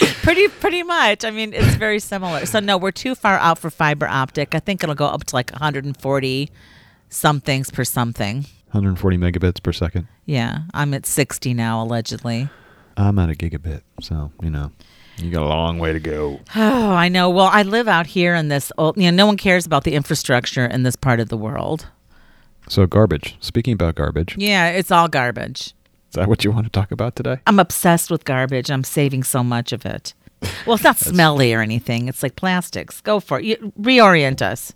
pretty 0.25 0.49
pretty 0.49 0.83
much. 0.83 1.25
I 1.25 1.31
mean, 1.31 1.53
it's 1.53 1.77
very 1.77 2.01
similar. 2.01 2.47
So 2.47 2.61
no, 2.61 2.77
we're 2.77 2.91
too 2.91 3.15
far 3.15 3.39
out 3.39 3.59
for 3.59 3.71
fiber 3.71 4.07
optic. 4.07 4.55
I 4.55 4.59
think 4.61 4.83
it'll 4.83 4.95
go 4.95 5.07
up 5.07 5.25
to 5.25 5.35
like 5.37 5.51
140 5.53 6.51
somethings 7.09 7.71
per 7.71 7.85
something. 7.85 8.47
140 8.73 9.17
megabits 9.19 9.63
per 9.63 9.73
second. 9.73 10.09
Yeah, 10.27 10.63
I'm 10.73 10.95
at 10.95 11.07
60 11.07 11.55
now, 11.55 11.83
allegedly. 11.83 12.49
I'm 12.97 13.19
at 13.19 13.29
a 13.31 13.35
gigabit, 13.35 13.83
so 14.01 14.33
you 14.43 14.51
know, 14.51 14.73
you 15.19 15.31
got 15.31 15.43
a 15.43 15.47
long 15.49 15.79
way 15.79 15.93
to 15.93 16.01
go. 16.01 16.41
Oh, 16.57 16.93
I 16.93 17.09
know. 17.09 17.31
Well, 17.31 17.51
I 17.53 17.63
live 17.63 17.87
out 17.89 18.07
here 18.07 18.35
in 18.35 18.49
this 18.49 18.73
old, 18.79 18.97
you 18.97 19.11
know, 19.11 19.17
no 19.17 19.27
one 19.27 19.37
cares 19.37 19.67
about 19.67 19.85
the 19.85 19.95
infrastructure 19.95 20.65
in 20.67 20.83
this 20.83 20.97
part 20.97 21.21
of 21.21 21.29
the 21.29 21.37
world. 21.37 21.87
So 22.69 22.87
garbage. 22.87 23.37
Speaking 23.41 23.75
about 23.75 23.95
garbage, 23.95 24.37
Yeah, 24.39 24.69
it's 24.71 24.91
all 24.91 25.07
garbage. 25.09 25.75
Is 26.15 26.17
that 26.17 26.29
what 26.29 26.45
you 26.45 26.53
want 26.53 26.65
to 26.65 26.71
talk 26.71 26.93
about 26.93 27.17
today? 27.17 27.39
I'm 27.45 27.59
obsessed 27.59 28.09
with 28.09 28.25
garbage. 28.25 28.71
I'm 28.71 28.85
saving 28.85 29.25
so 29.25 29.43
much 29.43 29.73
of 29.73 29.85
it. 29.85 30.15
Well, 30.65 30.75
it's 30.77 30.85
not 30.85 30.97
smelly 31.11 31.53
or 31.53 31.61
anything. 31.61 32.07
It's 32.07 32.23
like 32.23 32.37
plastics. 32.37 33.01
Go 33.01 33.19
for 33.19 33.41
it. 33.41 33.45
You, 33.47 33.73
reorient 33.81 34.41
us. 34.41 34.73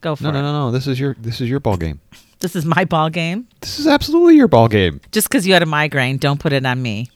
Go 0.00 0.16
for 0.16 0.24
No, 0.24 0.30
it. 0.30 0.32
no, 0.32 0.42
no, 0.42 0.52
no. 0.52 0.70
This 0.72 0.88
is 0.88 0.98
your 0.98 1.14
this 1.20 1.40
is 1.40 1.48
your 1.48 1.60
ball 1.60 1.76
game. 1.76 2.00
This 2.40 2.56
is 2.56 2.64
my 2.64 2.84
ball 2.84 3.08
game. 3.08 3.46
This 3.60 3.78
is 3.78 3.86
absolutely 3.86 4.34
your 4.34 4.48
ball 4.48 4.66
game. 4.66 5.00
Just 5.12 5.28
because 5.28 5.46
you 5.46 5.52
had 5.52 5.62
a 5.62 5.66
migraine, 5.66 6.16
don't 6.16 6.40
put 6.40 6.52
it 6.52 6.66
on 6.66 6.82
me. 6.82 7.08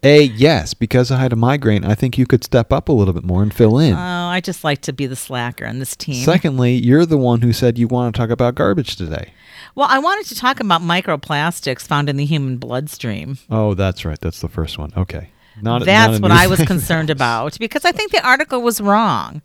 A 0.04 0.24
yes, 0.24 0.74
because 0.74 1.10
I 1.12 1.20
had 1.20 1.34
a 1.34 1.36
migraine. 1.36 1.84
I 1.84 1.96
think 1.96 2.18
you 2.18 2.28
could 2.28 2.44
step 2.44 2.72
up 2.72 2.88
a 2.88 2.92
little 2.92 3.14
bit 3.14 3.24
more 3.24 3.42
and 3.42 3.54
fill 3.54 3.80
in. 3.80 3.94
Oh, 3.94 3.98
I 3.98 4.40
just 4.40 4.64
like 4.64 4.82
to 4.82 4.94
be 4.94 5.08
the 5.08 5.16
slacker 5.16 5.66
on 5.66 5.80
this 5.80 5.96
team. 5.96 6.24
Secondly, 6.24 6.74
you're 6.74 7.06
the 7.06 7.18
one 7.18 7.42
who 7.42 7.52
said 7.52 7.80
you 7.80 7.88
want 7.88 8.14
to 8.14 8.20
talk 8.20 8.30
about 8.30 8.56
garbage 8.56 8.96
today. 8.96 9.34
Well, 9.74 9.88
I 9.90 10.00
wanted 10.00 10.28
to 10.28 10.36
talk 10.36 10.60
about 10.60 10.82
microplastics 10.82 11.82
found 11.82 12.10
in 12.10 12.18
the 12.18 12.26
human 12.26 12.58
bloodstream. 12.58 13.38
Oh, 13.50 13.74
that's 13.74 14.06
right. 14.06 14.20
That's 14.20 14.42
the 14.42 14.50
first 14.50 14.78
one. 14.78 14.92
Okay. 14.96 15.30
Not 15.62 15.86
That's 15.86 16.20
not 16.20 16.22
what 16.22 16.32
I 16.32 16.48
was 16.56 16.64
concerned 16.64 17.10
about 17.10 17.58
because 17.60 17.86
I 17.86 17.92
think 17.92 18.12
the 18.12 18.26
article 18.26 18.62
was 18.62 18.82
wrong. 18.82 19.42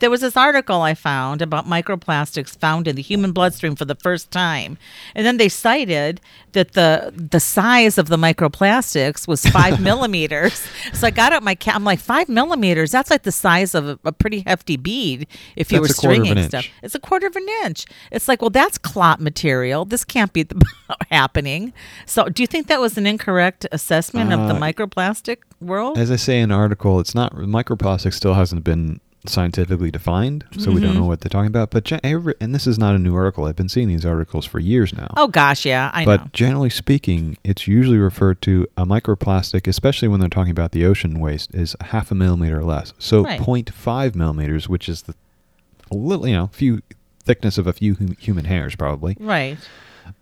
There 0.00 0.10
was 0.10 0.20
this 0.22 0.36
article 0.36 0.80
I 0.82 0.94
found 0.94 1.40
about 1.42 1.66
microplastics 1.66 2.58
found 2.58 2.88
in 2.88 2.96
the 2.96 3.02
human 3.02 3.32
bloodstream 3.32 3.76
for 3.76 3.84
the 3.84 3.94
first 3.94 4.30
time, 4.30 4.76
and 5.14 5.24
then 5.26 5.36
they 5.36 5.48
cited 5.48 6.20
that 6.52 6.72
the 6.72 7.12
the 7.14 7.38
size 7.40 7.96
of 7.98 8.08
the 8.08 8.16
microplastics 8.16 9.28
was 9.28 9.44
five 9.46 9.80
millimeters. 9.88 10.66
So 10.92 11.06
I 11.06 11.10
got 11.10 11.32
out 11.32 11.42
my 11.42 11.54
cat. 11.54 11.74
I'm 11.76 11.84
like 11.84 12.00
five 12.00 12.28
millimeters. 12.28 12.90
That's 12.90 13.10
like 13.10 13.22
the 13.22 13.32
size 13.32 13.74
of 13.74 13.88
a, 13.88 13.98
a 14.04 14.12
pretty 14.12 14.40
hefty 14.46 14.76
bead 14.76 15.26
if 15.56 15.70
you 15.70 15.80
That's 15.80 16.02
were 16.02 16.10
of 16.10 16.16
an 16.16 16.24
stringing 16.24 16.38
inch. 16.38 16.48
stuff. 16.48 16.66
It's 16.82 16.94
a 16.94 16.98
quarter 17.00 17.26
of 17.26 17.36
an 17.36 17.46
inch. 17.64 17.86
It's 18.10 18.26
like, 18.26 18.40
well, 18.42 18.50
that's 18.50 18.78
clot 18.78 19.20
material. 19.20 19.84
This 19.84 20.04
can't 20.04 20.32
be 20.32 20.46
happening. 21.10 21.72
So, 22.06 22.28
do 22.28 22.42
you 22.42 22.46
think 22.46 22.66
that 22.68 22.80
was 22.80 22.96
an 22.98 23.06
incorrect 23.06 23.66
assessment 23.72 24.32
of 24.32 24.48
the 24.48 24.54
Uh, 24.54 24.58
microplastic 24.58 25.38
world? 25.60 25.98
As 25.98 26.10
I 26.10 26.16
say 26.16 26.40
in 26.40 26.48
the 26.48 26.54
article, 26.54 27.00
it's 27.00 27.14
not 27.14 27.34
microplastic 27.34 28.14
still 28.14 28.34
hasn't 28.34 28.64
been 28.64 29.00
scientifically 29.26 29.90
defined, 29.90 30.44
so 30.58 30.70
we 30.72 30.80
don't 30.80 30.90
Mm-hmm. 30.90 31.00
know 31.00 31.06
what 31.06 31.20
they're 31.20 31.28
talking 31.28 31.46
about. 31.48 31.70
But 31.70 31.90
and 32.40 32.54
this 32.54 32.66
is 32.66 32.78
not 32.78 32.94
a 32.94 32.98
new 32.98 33.14
article. 33.14 33.44
I've 33.44 33.56
been 33.56 33.68
seeing 33.68 33.88
these 33.88 34.06
articles 34.06 34.46
for 34.46 34.58
years 34.58 34.94
now. 34.94 35.12
Oh 35.16 35.28
gosh, 35.28 35.66
yeah, 35.66 35.90
I 35.92 36.04
but 36.04 36.20
know. 36.22 36.30
generally 36.32 36.70
speaking, 36.70 37.36
it's 37.44 37.68
usually 37.68 37.98
referred 37.98 38.40
to 38.42 38.66
a 38.76 38.86
microplastic, 38.86 39.66
especially 39.66 40.08
when 40.08 40.20
they're 40.20 40.28
talking 40.28 40.50
about 40.52 40.72
the 40.72 40.84
ocean 40.84 41.20
waste, 41.20 41.54
is 41.54 41.76
half 41.80 42.10
a 42.10 42.14
millimeter 42.14 42.58
or 42.60 42.64
less. 42.64 42.92
So 42.98 43.24
Right. 43.24 43.40
0.5 43.40 44.14
millimeters, 44.14 44.68
which 44.68 44.88
is 44.88 45.02
the 45.02 45.14
a 45.90 45.96
little, 45.96 46.26
you 46.26 46.34
know, 46.36 46.46
few 46.52 46.80
thickness 47.22 47.58
of 47.58 47.66
a 47.66 47.72
few 47.72 47.94
hum- 47.96 48.16
human 48.18 48.44
hairs, 48.46 48.74
probably, 48.76 49.16
Right, 49.20 49.58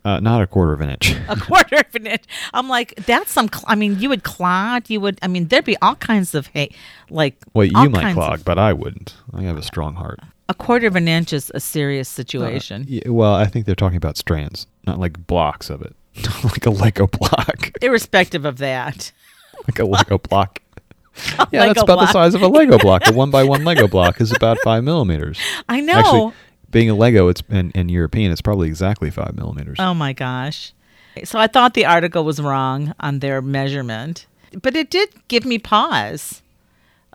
uh, 0.05 0.19
not 0.19 0.41
a 0.41 0.47
quarter 0.47 0.73
of 0.73 0.81
an 0.81 0.89
inch. 0.89 1.15
a 1.27 1.35
quarter 1.35 1.77
of 1.77 1.95
an 1.95 2.07
inch. 2.07 2.23
I'm 2.53 2.67
like, 2.69 2.95
that's 3.05 3.31
some. 3.31 3.47
Cl- 3.47 3.65
I 3.67 3.75
mean, 3.75 3.99
you 3.99 4.09
would 4.09 4.23
clot. 4.23 4.89
You 4.89 4.99
would. 5.01 5.19
I 5.21 5.27
mean, 5.27 5.47
there'd 5.47 5.65
be 5.65 5.77
all 5.81 5.95
kinds 5.95 6.33
of 6.35 6.47
hey, 6.47 6.71
like. 7.09 7.35
well, 7.53 7.65
you 7.65 7.89
might 7.89 8.13
clog, 8.13 8.39
of- 8.39 8.45
but 8.45 8.57
I 8.57 8.73
wouldn't. 8.73 9.15
I 9.33 9.43
have 9.43 9.57
a 9.57 9.61
strong 9.63 9.95
heart. 9.95 10.19
a 10.47 10.53
quarter 10.53 10.87
of 10.87 10.95
an 10.95 11.07
inch 11.07 11.33
is 11.33 11.51
a 11.53 11.59
serious 11.59 12.09
situation. 12.09 12.81
Uh, 12.83 12.85
yeah, 12.87 13.09
well, 13.09 13.33
I 13.35 13.45
think 13.45 13.65
they're 13.65 13.75
talking 13.75 13.97
about 13.97 14.17
strands, 14.17 14.65
not 14.87 14.99
like 14.99 15.27
blocks 15.27 15.69
of 15.69 15.81
it, 15.81 15.95
like 16.43 16.65
a 16.65 16.71
Lego 16.71 17.07
block, 17.07 17.71
Irrespective 17.81 18.45
of 18.45 18.57
that, 18.57 19.11
like 19.67 19.79
a 19.79 19.85
Lego 19.85 20.17
block. 20.17 20.61
Yeah, 21.51 21.61
Lego 21.61 21.73
that's 21.73 21.83
about 21.83 21.95
block. 21.95 22.07
the 22.07 22.13
size 22.13 22.33
of 22.33 22.41
a 22.43 22.47
Lego 22.47 22.77
block. 22.77 23.05
A 23.07 23.11
one 23.11 23.29
by 23.29 23.43
one 23.43 23.65
Lego 23.65 23.89
block 23.89 24.21
is 24.21 24.31
about 24.31 24.57
five 24.63 24.85
millimeters. 24.85 25.37
I 25.67 25.81
know. 25.81 25.93
Actually, 25.93 26.33
being 26.71 26.89
a 26.89 26.95
Lego, 26.95 27.27
it's 27.27 27.43
and, 27.49 27.71
and 27.75 27.89
European, 27.89 28.31
it's 28.31 28.41
probably 28.41 28.67
exactly 28.67 29.09
five 29.09 29.35
millimeters. 29.35 29.77
Oh 29.79 29.93
my 29.93 30.13
gosh. 30.13 30.73
So 31.23 31.39
I 31.39 31.47
thought 31.47 31.73
the 31.73 31.85
article 31.85 32.23
was 32.23 32.39
wrong 32.39 32.93
on 32.99 33.19
their 33.19 33.41
measurement, 33.41 34.25
but 34.61 34.75
it 34.75 34.89
did 34.89 35.09
give 35.27 35.45
me 35.45 35.57
pause 35.57 36.41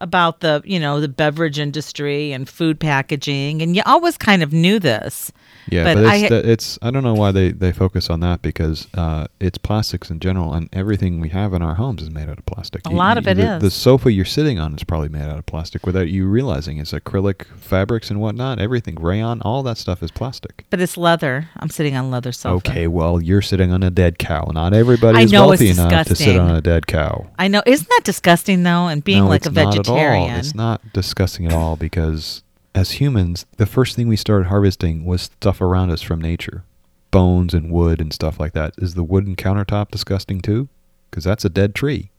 about 0.04 0.40
the, 0.40 0.62
you 0.64 0.78
know, 0.78 1.00
the 1.00 1.08
beverage 1.08 1.58
industry 1.58 2.30
and 2.30 2.48
food 2.48 2.78
packaging 2.78 3.62
and 3.62 3.74
you 3.74 3.82
always 3.86 4.16
kind 4.18 4.42
of 4.42 4.52
knew 4.52 4.78
this. 4.78 5.32
yeah, 5.70 5.82
but 5.82 5.94
but, 5.94 6.04
it's, 6.04 6.22
had- 6.22 6.32
the, 6.32 6.50
it's 6.50 6.78
I 6.82 6.90
don't 6.90 7.02
know 7.02 7.14
why 7.14 7.32
they, 7.32 7.50
they 7.50 7.72
focus 7.72 8.10
on 8.10 8.20
that 8.20 8.42
because 8.42 8.86
uh, 8.94 9.26
it's 9.40 9.56
plastics 9.56 10.10
in 10.10 10.20
general, 10.20 10.52
and 10.52 10.68
everything 10.72 11.20
we 11.20 11.30
have 11.30 11.54
in 11.54 11.62
our 11.62 11.74
homes 11.74 12.02
is 12.02 12.10
made 12.10 12.28
out 12.28 12.38
of 12.38 12.44
plastic. 12.44 12.82
A 12.86 12.90
lot 12.90 13.16
of 13.16 13.26
it 13.26 13.38
the, 13.38 13.56
is. 13.56 13.62
The 13.62 13.70
sofa 13.70 14.12
you're 14.12 14.26
sitting 14.26 14.58
on 14.58 14.74
is 14.74 14.84
probably 14.84 15.08
made 15.08 15.22
out 15.22 15.38
of 15.38 15.46
plastic 15.46 15.86
without 15.86 16.08
you 16.08 16.26
realizing. 16.26 16.78
It's 16.78 16.92
acrylic 16.92 17.46
fabrics 17.56 18.10
and 18.10 18.20
whatnot. 18.20 18.58
Everything, 18.58 18.96
rayon, 18.96 19.40
all 19.40 19.62
that 19.62 19.78
stuff 19.78 20.02
is 20.02 20.10
plastic. 20.10 20.66
But 20.68 20.80
it's 20.80 20.98
leather. 20.98 21.48
I'm 21.56 21.70
sitting 21.70 21.96
on 21.96 22.10
leather 22.10 22.32
sofa. 22.32 22.56
Okay, 22.68 22.86
well, 22.86 23.22
you're 23.22 23.42
sitting 23.42 23.72
on 23.72 23.82
a 23.82 23.90
dead 23.90 24.18
cow. 24.18 24.50
Not 24.52 24.74
everybody 24.74 25.22
is 25.22 25.32
wealthy 25.32 25.70
enough 25.70 26.06
to 26.08 26.14
sit 26.14 26.36
on 26.36 26.50
a 26.50 26.60
dead 26.60 26.86
cow. 26.86 27.26
I 27.38 27.48
know. 27.48 27.62
Isn't 27.64 27.88
that 27.88 28.02
disgusting 28.04 28.64
though? 28.64 28.88
And 28.88 29.02
being 29.02 29.24
no, 29.24 29.28
like 29.28 29.46
a 29.46 29.50
vegetarian. 29.50 29.93
All. 29.98 30.30
It's 30.30 30.54
not 30.54 30.92
disgusting 30.92 31.46
at 31.46 31.52
all 31.52 31.76
because 31.76 32.42
as 32.74 32.92
humans, 32.92 33.46
the 33.56 33.66
first 33.66 33.96
thing 33.96 34.08
we 34.08 34.16
started 34.16 34.48
harvesting 34.48 35.04
was 35.04 35.22
stuff 35.22 35.60
around 35.60 35.90
us 35.90 36.02
from 36.02 36.20
nature, 36.20 36.64
bones 37.10 37.54
and 37.54 37.70
wood 37.70 38.00
and 38.00 38.12
stuff 38.12 38.40
like 38.40 38.52
that. 38.54 38.74
Is 38.78 38.94
the 38.94 39.04
wooden 39.04 39.36
countertop 39.36 39.90
disgusting 39.90 40.40
too? 40.40 40.68
Because 41.10 41.24
that's 41.24 41.44
a 41.44 41.48
dead 41.48 41.74
tree. 41.74 42.10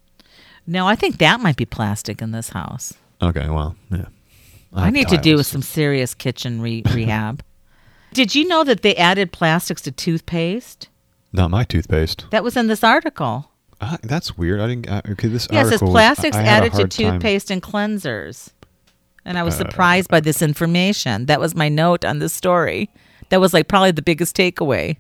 No, 0.68 0.88
I 0.88 0.96
think 0.96 1.18
that 1.18 1.40
might 1.40 1.58
be 1.58 1.66
plastic 1.66 2.22
in 2.22 2.32
this 2.32 2.50
house. 2.50 2.94
Okay, 3.22 3.50
well, 3.50 3.76
yeah. 3.92 4.06
I, 4.74 4.86
have 4.86 4.94
need 4.94 5.08
to 5.10 5.18
do 5.18 5.36
tiles. 5.36 5.48
some 5.48 5.62
serious 5.62 6.14
kitchen 6.14 6.62
re- 6.62 6.84
rehab. 6.94 7.44
Did 8.14 8.34
you 8.34 8.48
know 8.48 8.64
that 8.64 8.82
they 8.82 8.96
added 8.96 9.32
plastics 9.32 9.82
to 9.84 9.92
toothpaste? 9.92 10.90
Not 11.34 11.52
my 11.52 11.66
toothpaste. 11.66 12.26
That 12.32 12.44
was 12.44 12.56
in 12.56 12.68
this 12.68 12.84
article. 12.84 13.52
Ah, 13.82 13.98
that's 14.04 14.38
weird. 14.38 14.60
I 14.62 14.68
didn't. 14.68 14.90
Uh, 14.90 15.02
okay, 15.12 15.28
this 15.28 15.48
Yeah, 15.52 15.64
says 15.64 15.82
was- 15.82 15.92
plastics 15.92 16.36
a 16.38 16.40
added 16.40 16.72
to 16.72 16.78
hard 16.78 16.92
time- 16.92 17.14
toothpaste 17.14 17.52
and 17.52 17.62
cleansers. 17.62 18.50
And 19.26 19.38
I 19.38 19.44
was 19.44 19.56
Uh, 19.56 19.66
surprised 19.70 20.10
by 20.10 20.20
this 20.20 20.42
information. 20.42 21.26
That 21.26 21.40
was 21.40 21.56
my 21.56 21.68
note 21.68 22.06
on 22.06 22.20
this 22.20 22.32
story. 22.34 22.90
That 23.30 23.42
was 23.42 23.54
like 23.54 23.68
probably 23.68 23.92
the 23.92 24.02
biggest 24.04 24.36
takeaway. 24.36 24.98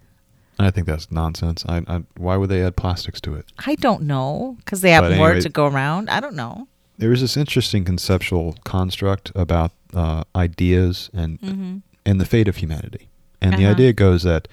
I 0.58 0.72
think 0.72 0.88
that's 0.88 1.12
nonsense. 1.12 1.63
I, 1.67 1.84
I, 1.88 2.03
why 2.17 2.38
would 2.38 2.50
they 2.50 2.63
add 2.63 2.75
plastics 2.75 3.20
to 3.22 3.36
it? 3.36 3.46
I 3.65 3.75
don't 3.75 4.03
know 4.03 4.55
because 4.60 4.82
they 4.82 4.91
have 4.91 5.03
But 5.03 5.17
more 5.17 5.27
anyway- 5.29 5.41
to 5.41 5.50
go 5.50 5.67
around. 5.67 6.10
I 6.10 6.20
don't 6.20 6.36
know. 6.36 6.67
there 6.98 7.10
was 7.10 7.20
this 7.20 7.36
interesting 7.36 7.84
conceptual 7.84 8.55
construct 8.63 9.29
about 9.36 9.72
uh, 9.94 10.24
ideas 10.36 11.10
and 11.13 11.39
Mm-hmm. 11.41 11.77
and 12.05 12.22
the 12.22 12.25
fate 12.25 12.48
of 12.48 12.58
humanity. 12.58 13.10
And 13.41 13.53
the 13.53 13.63
Uh-huh. 13.65 13.72
idea 13.72 13.91
goes 13.94 14.24
that 14.24 14.48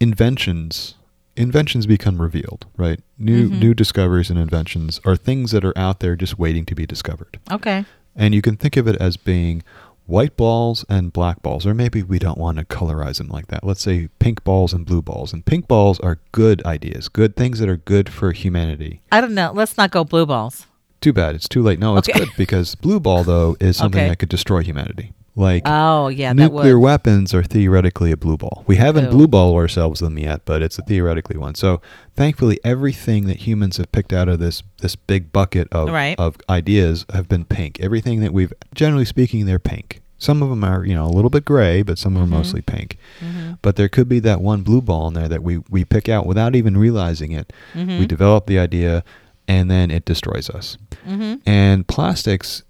inventions 0.00 0.94
inventions 1.40 1.86
become 1.86 2.20
revealed, 2.20 2.66
right? 2.76 3.00
New 3.18 3.48
Mhm. 3.50 3.58
new 3.60 3.74
discoveries 3.74 4.30
and 4.30 4.38
inventions 4.38 5.00
are 5.04 5.16
things 5.16 5.50
that 5.52 5.64
are 5.64 5.76
out 5.76 6.00
there 6.00 6.14
just 6.16 6.38
waiting 6.38 6.64
to 6.66 6.74
be 6.74 6.86
discovered. 6.86 7.38
Okay. 7.50 7.84
And 8.14 8.34
you 8.34 8.42
can 8.42 8.56
think 8.56 8.76
of 8.76 8.86
it 8.86 8.96
as 8.96 9.16
being 9.16 9.62
white 10.06 10.36
balls 10.36 10.84
and 10.88 11.12
black 11.12 11.40
balls, 11.42 11.64
or 11.64 11.72
maybe 11.72 12.02
we 12.02 12.18
don't 12.18 12.36
want 12.38 12.58
to 12.58 12.64
colorize 12.64 13.18
them 13.18 13.28
like 13.28 13.46
that. 13.46 13.64
Let's 13.64 13.80
say 13.82 14.08
pink 14.18 14.42
balls 14.42 14.72
and 14.72 14.84
blue 14.84 15.00
balls. 15.02 15.32
And 15.32 15.44
pink 15.44 15.68
balls 15.68 16.00
are 16.00 16.18
good 16.32 16.64
ideas, 16.66 17.08
good 17.08 17.36
things 17.36 17.60
that 17.60 17.68
are 17.68 17.76
good 17.76 18.08
for 18.08 18.32
humanity. 18.32 19.00
I 19.12 19.20
don't 19.20 19.34
know. 19.34 19.52
Let's 19.54 19.76
not 19.76 19.90
go 19.92 20.02
blue 20.04 20.26
balls. 20.26 20.66
Too 21.00 21.12
bad. 21.12 21.34
It's 21.36 21.48
too 21.48 21.62
late. 21.62 21.78
No, 21.78 21.96
it's 21.96 22.08
Okay. 22.08 22.18
good 22.18 22.30
because 22.36 22.74
blue 22.74 23.00
ball 23.00 23.22
though 23.24 23.56
is 23.60 23.76
something 23.76 24.00
Okay. 24.02 24.08
that 24.10 24.16
could 24.18 24.28
destroy 24.28 24.62
humanity. 24.62 25.12
Like 25.40 25.62
Oh, 25.64 26.08
yeah, 26.08 26.32
nuclear 26.34 26.78
weapons 26.78 27.32
are 27.32 27.42
theoretically 27.42 28.12
a 28.12 28.16
blue 28.16 28.36
ball. 28.36 28.62
We 28.66 28.76
haven't 28.76 29.06
Ew. 29.06 29.10
blue 29.10 29.26
ball 29.28 29.54
ourselves 29.56 30.00
them 30.00 30.18
yet, 30.18 30.42
but 30.44 30.60
it's 30.62 30.78
a 30.78 30.82
theoretically 30.82 31.38
one. 31.38 31.54
So 31.54 31.80
thankfully, 32.14 32.60
everything 32.62 33.26
that 33.26 33.38
humans 33.38 33.78
have 33.78 33.90
picked 33.90 34.12
out 34.12 34.28
of 34.28 34.38
this 34.38 34.62
this 34.82 34.96
big 34.96 35.32
bucket 35.32 35.66
of 35.72 35.88
Right. 35.88 36.18
of 36.18 36.36
ideas 36.48 37.06
have 37.12 37.28
been 37.28 37.44
pink. 37.46 37.80
Everything 37.80 38.20
that 38.20 38.32
we've 38.34 38.52
generally 38.74 39.06
speaking, 39.06 39.46
they're 39.46 39.58
pink. 39.58 40.02
Some 40.18 40.42
of 40.42 40.50
them 40.50 40.62
are 40.62 40.84
you 40.84 40.94
know 40.94 41.06
a 41.06 41.14
little 41.16 41.30
bit 41.30 41.46
gray, 41.46 41.80
but 41.80 41.98
some 41.98 42.16
are 42.18 42.26
Mhm. 42.26 42.28
mostly 42.28 42.60
pink. 42.60 42.98
Mhm. 43.24 43.56
But 43.62 43.76
there 43.76 43.88
could 43.88 44.08
be 44.10 44.20
that 44.20 44.42
one 44.42 44.60
blue 44.60 44.82
ball 44.82 45.08
in 45.08 45.14
there 45.14 45.28
that 45.28 45.42
we 45.42 45.60
we 45.70 45.84
pick 45.86 46.08
out 46.08 46.26
without 46.26 46.54
even 46.54 46.76
realizing 46.76 47.32
it. 47.32 47.50
We 47.74 47.82
Mhm. 47.82 48.08
develop 48.08 48.46
the 48.46 48.58
idea, 48.58 49.02
and 49.48 49.70
then 49.70 49.90
it 49.90 50.04
destroys 50.04 50.50
us. 50.50 50.76
Mhm. 51.08 51.40
And 51.46 51.86
plastics 51.86 52.62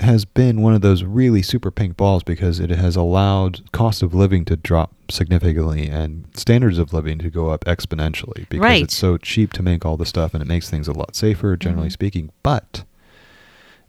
has 0.00 0.24
been 0.24 0.62
one 0.62 0.74
of 0.74 0.80
those 0.80 1.02
really 1.02 1.42
super 1.42 1.70
pink 1.72 1.96
balls 1.96 2.22
because 2.22 2.60
it 2.60 2.70
has 2.70 2.94
allowed 2.94 3.70
cost 3.72 4.02
of 4.02 4.14
living 4.14 4.44
to 4.44 4.54
drop 4.56 4.92
significantly 5.10 5.88
and 5.88 6.24
standards 6.34 6.78
of 6.78 6.92
living 6.92 7.18
to 7.18 7.28
go 7.30 7.50
up 7.50 7.64
exponentially 7.64 8.48
because 8.48 8.60
Right. 8.64 8.82
it's 8.84 8.94
so 8.96 9.16
cheap 9.16 9.52
to 9.54 9.62
make 9.62 9.84
all 9.84 9.96
the 9.96 10.06
stuff 10.06 10.34
and 10.34 10.42
it 10.42 10.46
makes 10.46 10.70
things 10.70 10.86
a 10.86 10.92
lot 10.92 11.16
safer 11.16 11.56
generally 11.56 11.88
Mhm. 11.88 11.92
speaking 11.92 12.30
but 12.44 12.84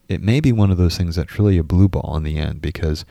it 0.08 0.22
may 0.22 0.40
be 0.40 0.52
one 0.52 0.72
of 0.72 0.78
those 0.78 0.98
things 0.98 1.16
that's 1.16 1.38
really 1.38 1.58
a 1.60 1.64
blue 1.64 1.88
ball 1.88 2.16
in 2.18 2.24
the 2.24 2.38
end 2.38 2.62
because 2.62 3.06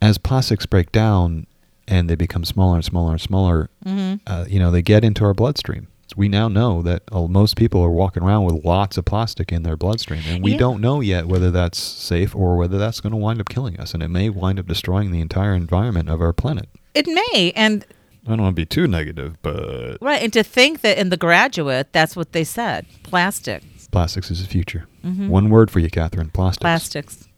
as 0.00 0.16
plastics 0.18 0.66
break 0.66 0.92
down 0.92 1.46
and 1.88 2.08
they 2.08 2.14
become 2.14 2.44
smaller 2.44 2.76
and 2.76 2.84
smaller 2.84 3.12
and 3.12 3.20
smaller, 3.20 3.70
Mhm. 3.84 4.20
uh, 4.26 4.44
you 4.48 4.58
know, 4.58 4.70
they 4.70 4.82
get 4.82 5.04
into 5.04 5.24
our 5.24 5.34
bloodstream. 5.34 5.86
We 6.14 6.28
now 6.28 6.48
know 6.48 6.82
that 6.82 7.02
uh, 7.10 7.26
most 7.26 7.56
people 7.56 7.82
are 7.82 7.90
walking 7.90 8.22
around 8.22 8.44
with 8.44 8.64
lots 8.64 8.96
of 8.96 9.04
plastic 9.04 9.50
in 9.52 9.64
their 9.64 9.76
bloodstream, 9.76 10.22
and 10.28 10.42
we 10.42 10.52
Yeah. 10.52 10.58
don't 10.58 10.80
know 10.80 11.00
yet 11.00 11.26
whether 11.26 11.50
that's 11.50 11.78
safe 11.78 12.34
or 12.34 12.56
whether 12.56 12.78
that's 12.78 13.00
going 13.00 13.10
to 13.10 13.16
wind 13.16 13.40
up 13.40 13.48
killing 13.48 13.78
us, 13.80 13.92
and 13.92 14.02
it 14.02 14.08
may 14.08 14.30
wind 14.30 14.58
up 14.60 14.66
destroying 14.66 15.10
the 15.10 15.20
entire 15.20 15.54
environment 15.54 16.08
of 16.08 16.20
our 16.20 16.32
planet. 16.32 16.68
It 16.94 17.06
may, 17.08 17.52
and 17.56 17.84
I 18.26 18.30
don't 18.30 18.42
want 18.42 18.54
to 18.56 18.60
be 18.60 18.66
too 18.66 18.86
negative, 18.86 19.36
but 19.42 19.98
right, 20.00 20.22
and 20.22 20.32
to 20.32 20.42
think 20.42 20.80
that 20.82 20.96
in 20.96 21.10
the 21.10 21.16
graduate, 21.16 21.88
that's 21.92 22.14
what 22.16 22.32
they 22.32 22.44
said: 22.44 22.86
plastic, 23.02 23.62
plastics 23.90 24.30
is 24.30 24.42
the 24.42 24.48
future. 24.48 24.86
One 25.02 25.50
word 25.50 25.70
for 25.70 25.80
you, 25.80 25.90
Catherine. 25.90 26.30
Plastics. 26.30 26.60
plastics. 26.62 27.28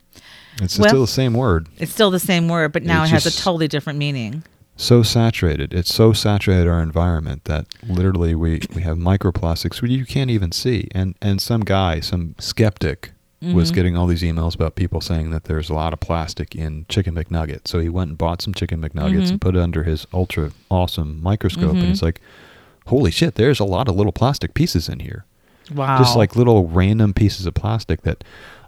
It's 0.60 0.78
Well- 0.78 0.88
still 0.88 1.00
the 1.02 1.06
same 1.06 1.34
word. 1.34 1.68
It's 1.78 1.92
still 1.92 2.10
the 2.10 2.18
same 2.20 2.48
word, 2.48 2.72
but 2.72 2.82
now 2.82 3.02
It's 3.02 3.12
it 3.12 3.14
has 3.14 3.26
a 3.26 3.30
totally 3.42 3.68
different 3.68 3.98
meaning. 3.98 4.42
So 4.80 5.02
saturated. 5.02 5.74
It's 5.74 5.92
so 5.92 6.12
saturated 6.14 6.68
our 6.68 6.80
environment 6.80 7.44
that 7.44 7.66
literally 7.86 8.34
we, 8.34 8.60
we 8.74 8.82
have 8.82 8.96
microplastics 8.96 9.86
you 9.90 10.06
can't 10.06 10.30
even 10.30 10.52
see. 10.52 10.88
And 10.94 11.14
and 11.20 11.42
some 11.42 11.60
guy, 11.62 11.98
some 12.00 12.34
skeptic, 12.38 13.10
was 13.42 13.70
Mhm. 13.70 13.74
getting 13.74 13.96
all 13.96 14.06
these 14.06 14.22
emails 14.22 14.54
about 14.54 14.76
people 14.76 15.00
saying 15.00 15.30
that 15.32 15.44
there's 15.44 15.68
a 15.68 15.74
lot 15.74 15.92
of 15.92 16.00
plastic 16.00 16.54
in 16.54 16.86
chicken 16.88 17.14
McNuggets. 17.14 17.68
So 17.68 17.80
he 17.80 17.88
went 17.88 18.08
and 18.10 18.18
bought 18.18 18.40
some 18.40 18.54
chicken 18.54 18.80
McNuggets 18.80 19.26
Mhm. 19.26 19.30
and 19.30 19.40
put 19.40 19.56
it 19.56 19.60
under 19.60 19.82
his 19.84 20.06
ultra 20.14 20.52
awesome 20.70 21.20
microscope, 21.22 21.72
and 21.74 21.82
Mhm. 21.82 21.90
it's 21.90 22.02
like, 22.02 22.20
holy 22.86 23.10
shit, 23.10 23.34
there's 23.34 23.60
a 23.60 23.64
lot 23.64 23.88
of 23.88 23.96
little 23.96 24.12
plastic 24.12 24.54
pieces 24.54 24.88
in 24.88 25.00
here. 25.00 25.24
Wow. 25.74 25.98
Just 25.98 26.16
like 26.16 26.34
little 26.36 26.66
random 26.68 27.12
pieces 27.14 27.46
of 27.46 27.54
plastic 27.54 28.02
that 28.02 28.22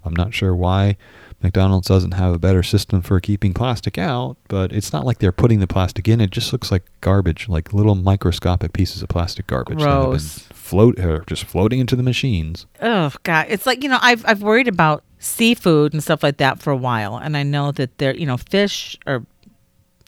I'm 0.04 0.14
not 0.14 0.34
sure 0.34 0.54
why 0.56 0.96
McDonald's 1.42 1.88
doesn't 1.88 2.12
have 2.12 2.34
a 2.34 2.38
better 2.38 2.62
system 2.62 3.00
for 3.00 3.18
keeping 3.18 3.54
plastic 3.54 3.96
out, 3.96 4.36
but 4.48 4.72
it's 4.72 4.92
not 4.92 5.06
like 5.06 5.18
they're 5.18 5.32
putting 5.32 5.60
the 5.60 5.66
plastic 5.66 6.06
in. 6.06 6.20
It 6.20 6.30
just 6.30 6.52
looks 6.52 6.70
like 6.70 6.84
garbage, 7.00 7.48
like 7.48 7.72
little 7.72 7.94
microscopic 7.94 8.72
pieces 8.74 9.02
of 9.02 9.08
plastic 9.08 9.46
garbage 9.46 9.78
that 9.78 9.88
have 9.88 10.10
been 10.10 10.18
float 10.54 10.98
or 11.00 11.24
just 11.26 11.44
floating 11.44 11.80
into 11.80 11.96
the 11.96 12.02
machines. 12.02 12.66
Oh 12.82 13.12
God, 13.22 13.46
it's 13.48 13.64
like 13.66 13.82
you 13.82 13.88
know 13.88 13.98
I've 14.02 14.24
I've 14.26 14.42
worried 14.42 14.68
about 14.68 15.02
seafood 15.18 15.92
and 15.94 16.02
stuff 16.02 16.22
like 16.22 16.36
that 16.38 16.60
for 16.60 16.70
a 16.72 16.76
while, 16.76 17.16
and 17.16 17.36
I 17.36 17.42
know 17.42 17.72
that 17.72 17.96
they're 17.98 18.14
you 18.14 18.26
know 18.26 18.36
fish 18.36 18.98
are 19.06 19.24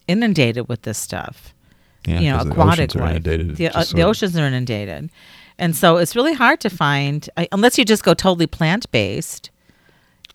inundated 0.09 0.69
with 0.69 0.83
this 0.83 0.99
stuff. 0.99 1.55
Yeah, 2.07 2.21
you 2.21 2.31
know, 2.31 2.39
'cause 2.39 2.47
the 2.47 2.53
aquatic 2.53 2.73
oceans 2.91 2.97
are 2.97 3.01
life. 3.01 3.11
inundated. 3.11 3.57
The, 3.57 3.69
uh, 3.69 3.85
the 3.95 4.03
oceans 4.03 4.37
are 4.37 4.47
inundated, 4.47 5.09
and 5.59 5.75
so 5.77 5.97
it's 5.97 6.15
really 6.17 6.35
hard 6.35 6.61
to 6.61 6.69
find 6.69 7.29
I, 7.37 7.49
unless 7.53 7.79
you 7.79 7.85
just 7.85 8.03
go 8.05 8.13
totally 8.13 8.47
plant 8.49 8.91
based. 8.91 9.51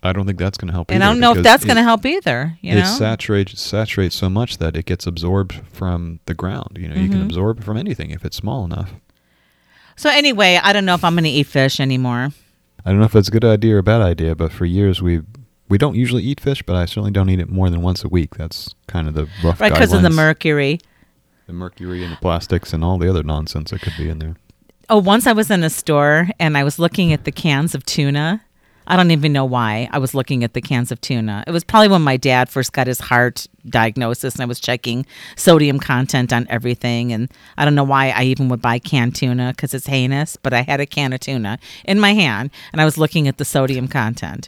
I 0.07 0.13
don't 0.13 0.25
think 0.25 0.39
that's 0.39 0.57
going 0.57 0.67
to 0.67 0.73
help. 0.73 0.91
And 0.91 1.03
I 1.03 1.07
don't 1.07 1.19
know 1.19 1.33
if 1.33 1.43
that's 1.43 1.63
going 1.65 1.75
to 1.77 1.83
help 1.83 2.05
either. 2.05 2.57
You 2.61 2.73
it 2.73 2.75
know, 2.79 2.85
saturates 2.85 3.61
saturates 3.61 4.15
so 4.15 4.29
much 4.29 4.57
that 4.57 4.75
it 4.75 4.85
gets 4.85 5.05
absorbed 5.05 5.53
from 5.71 6.19
the 6.25 6.33
ground. 6.33 6.77
You 6.79 6.87
know, 6.89 6.95
you 6.95 7.09
can 7.09 7.19
Mhm. 7.21 7.25
absorb 7.25 7.63
from 7.63 7.77
anything 7.77 8.11
if 8.11 8.23
it's 8.25 8.37
small 8.37 8.65
enough. 8.65 8.93
so 9.95 10.09
anyway, 10.09 10.59
I 10.61 10.73
don't 10.73 10.85
know 10.85 10.93
if 10.93 11.03
I'm 11.03 11.13
going 11.15 11.23
to 11.23 11.29
eat 11.29 11.47
fish 11.47 11.79
anymore. 11.79 12.29
I 12.85 12.89
don't 12.91 12.99
know 12.99 13.05
if 13.05 13.11
that's 13.13 13.27
a 13.27 13.31
good 13.31 13.43
idea 13.45 13.75
or 13.75 13.79
a 13.79 13.83
bad 13.83 14.01
idea, 14.01 14.35
but 14.35 14.51
for 14.51 14.65
years 14.65 15.01
we 15.01 15.21
we 15.69 15.77
don't 15.77 15.95
usually 15.95 16.23
eat 16.23 16.39
fish, 16.39 16.63
but 16.63 16.75
I 16.77 16.85
certainly 16.85 17.11
don't 17.11 17.29
eat 17.29 17.39
it 17.41 17.49
more 17.49 17.69
than 17.69 17.81
once 17.81 18.03
a 18.03 18.07
week. 18.07 18.35
That's 18.35 18.73
kind 18.87 19.07
of 19.09 19.15
the 19.15 19.27
rough 19.43 19.59
Right, 19.59 19.71
because 19.73 19.91
of 19.91 20.01
the 20.01 20.09
mercury. 20.09 20.79
the 21.47 21.51
mercury 21.53 22.03
and 22.03 22.13
the 22.13 22.17
plastics 22.17 22.71
and 22.73 22.83
all 22.85 22.97
the 22.97 23.09
other 23.09 23.23
nonsense 23.23 23.71
that 23.71 23.81
could 23.81 23.93
be 23.97 24.07
in 24.07 24.19
there. 24.19 24.35
Oh, 24.89 24.97
once 24.99 25.27
I 25.27 25.33
was 25.33 25.51
in 25.51 25.63
a 25.65 25.69
store 25.69 26.29
and 26.39 26.57
I 26.57 26.63
was 26.63 26.79
looking 26.79 27.11
at 27.11 27.25
the 27.25 27.31
cans 27.33 27.75
of 27.75 27.85
tuna. 27.85 28.41
I 28.89 28.95
don't 28.95 29.11
even 29.11 29.33
know 29.33 29.43
why 29.43 29.89
I 29.91 29.99
was 29.99 30.13
looking 30.13 30.45
at 30.45 30.53
the 30.53 30.61
cans 30.61 30.93
of 30.93 31.01
tuna. 31.01 31.43
It 31.45 31.51
was 31.51 31.65
probably 31.65 31.89
when 31.89 32.01
my 32.01 32.15
dad 32.15 32.47
first 32.49 32.71
got 32.71 32.87
his 32.87 33.01
heart 33.01 33.45
diagnosis 33.67 34.35
and 34.35 34.41
I 34.41 34.45
was 34.45 34.61
checking 34.61 35.05
sodium 35.35 35.77
content 35.77 36.31
on 36.31 36.47
everything. 36.49 37.11
And 37.11 37.29
I 37.57 37.65
don't 37.65 37.75
know 37.75 37.83
why 37.83 38.11
I 38.11 38.23
even 38.23 38.47
would 38.47 38.61
buy 38.61 38.79
canned 38.79 39.13
tuna 39.13 39.51
because 39.51 39.73
it's 39.73 39.87
heinous, 39.87 40.37
but 40.37 40.53
I 40.53 40.61
had 40.61 40.79
a 40.79 40.85
can 40.85 41.11
of 41.11 41.19
tuna 41.19 41.59
in 41.83 41.99
my 41.99 42.13
hand 42.13 42.49
and 42.71 42.81
I 42.81 42.85
was 42.85 42.97
looking 42.97 43.27
at 43.27 43.37
the 43.37 43.45
sodium 43.45 43.89
content. 43.89 44.47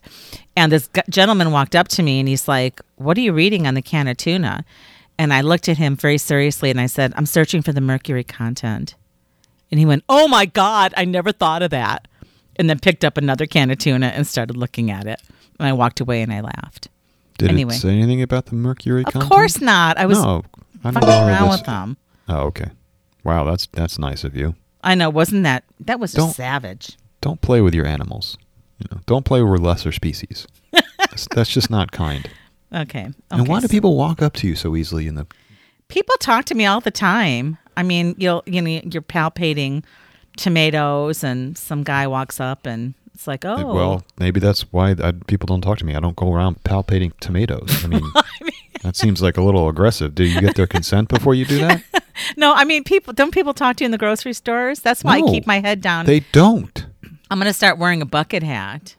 And 0.55 0.72
this 0.72 0.89
gentleman 1.10 1.51
walked 1.51 1.75
up 1.75 1.89
to 1.89 2.03
me 2.03 2.19
and 2.19 2.29
he's 2.29 2.47
like, 2.47 2.80
What 2.95 3.17
are 3.17 3.21
you 3.21 3.34
reading 3.34 3.67
on 3.67 3.73
the 3.73 3.82
can 3.82 4.08
of 4.08 4.15
tuna? 4.15 4.63
And 5.17 5.34
I 5.34 5.41
looked 5.41 5.67
at 5.67 5.78
him 5.78 5.97
very 5.97 6.17
seriously 6.17 6.69
and 6.69 6.80
I 6.80 6.86
said, 6.86 7.12
I'm 7.17 7.25
searching 7.25 7.62
for 7.62 7.73
the 7.73 7.82
mercury 7.82 8.23
content. 8.23 8.95
And 9.69 9.80
he 9.80 9.86
went, 9.86 10.06
Oh 10.08 10.30
my 10.30 10.45
God, 10.45 10.93
I 10.95 11.04
never 11.04 11.34
thought 11.34 11.62
of 11.62 11.71
that. 11.71 12.08
And 12.60 12.69
then 12.69 12.78
picked 12.78 13.04
up 13.04 13.17
another 13.17 13.45
can 13.48 13.72
of 13.72 13.78
tuna 13.80 14.08
and 14.08 14.28
started 14.28 14.56
looking 14.58 14.91
at 14.91 15.08
it. 15.08 15.19
And 15.60 15.67
I 15.67 15.74
walked 15.74 16.00
away 16.02 16.22
and 16.22 16.32
I 16.32 16.41
laughed. 16.41 16.89
Did 17.39 17.50
Anyway. 17.50 17.74
it 17.74 17.80
say 17.80 17.89
anything 17.89 18.22
about 18.22 18.48
the 18.48 18.56
mercury 18.56 19.04
Of 19.08 19.13
content? 19.13 19.32
course 19.32 19.62
not. 19.62 19.98
I 19.98 20.06
was 20.06 20.22
no, 20.22 20.43
I 20.84 20.91
fucking 20.91 21.08
around 21.10 21.50
with 21.50 21.63
them. 21.63 21.98
Oh, 22.28 22.41
okay. 22.48 22.69
Wow, 23.24 23.45
that's 23.45 23.65
that's 23.72 23.98
nice 23.98 24.24
of 24.24 24.36
you. 24.36 24.56
I 24.84 24.93
know, 24.95 25.10
wasn't 25.10 25.43
that? 25.43 25.63
That 25.80 26.00
was 26.00 26.12
Don't- 26.13 26.34
savage. 26.36 26.98
Don't 27.22 27.41
play 27.41 27.60
with 27.62 27.74
your 27.74 27.86
animals. 27.86 28.38
You 28.78 28.86
know, 28.91 29.02
don't 29.06 29.26
play 29.26 29.41
with 29.41 29.60
lesser 29.62 29.91
species. 29.91 30.48
that's, 30.72 31.28
that's 31.34 31.50
just 31.50 31.69
not 31.69 31.91
kind. 31.91 32.30
Okay. 32.74 33.00
okay. 33.02 33.12
and 33.32 33.48
why 33.48 33.60
do 33.62 33.67
people 33.67 33.98
walk 33.98 34.22
up 34.22 34.34
to 34.36 34.48
you 34.48 34.56
so 34.56 34.76
easily 34.76 35.08
in 35.08 35.15
the 35.15 35.26
People 35.89 36.15
talk 36.19 36.45
to 36.45 36.56
me 36.56 36.65
all 36.65 36.80
the 36.82 36.91
time. 36.91 37.58
I 37.76 37.84
mean, 37.84 38.15
you'll 38.17 38.43
you 38.45 38.62
know 38.62 38.69
you're 38.84 39.02
palpating 39.02 39.84
tomatoes, 40.39 41.23
and 41.23 41.58
some 41.58 41.84
guy 41.84 42.08
walks 42.08 42.39
up, 42.39 42.65
and 42.65 42.93
it's 43.13 43.28
like, 43.28 43.45
oh, 43.45 43.73
Well, 43.73 44.04
maybe 44.17 44.39
that's 44.39 44.62
why 44.71 44.95
I, 45.02 45.12
people 45.28 45.45
don't 45.45 45.62
talk 45.62 45.78
to 45.80 45.86
me. 45.86 45.95
I 45.95 45.99
don't 45.99 46.15
go 46.15 46.34
around 46.34 46.63
palpating 46.63 47.12
tomatoes. 47.19 47.84
I 47.84 47.88
mean, 47.88 48.02
that 48.84 48.95
seems 48.95 49.21
like 49.21 49.38
a 49.38 49.41
little 49.41 49.67
aggressive. 49.69 50.15
Do 50.15 50.23
you 50.23 50.39
get 50.41 50.56
their 50.56 50.67
consent 50.67 51.10
before 51.10 51.36
you 51.36 51.45
do 51.45 51.60
that? 51.60 51.84
no. 52.38 52.54
I 52.54 52.63
mean, 52.63 52.84
people 52.84 53.13
don't 53.13 53.32
people 53.34 53.54
talk 53.54 53.75
to 53.78 53.84
you 53.84 53.86
in 53.86 53.91
the 53.91 53.97
grocery 53.97 54.34
stores. 54.34 54.80
That's 54.80 55.04
why 55.04 55.19
No. 55.19 55.28
I 55.28 55.32
keep 55.32 55.45
my 55.45 55.60
head 55.60 55.82
down. 55.82 56.06
They 56.06 56.21
don't. 56.32 56.86
I'm 57.30 57.38
gonna 57.38 57.54
start 57.54 57.78
wearing 57.78 58.02
a 58.02 58.06
bucket 58.06 58.41
hat, 58.41 58.95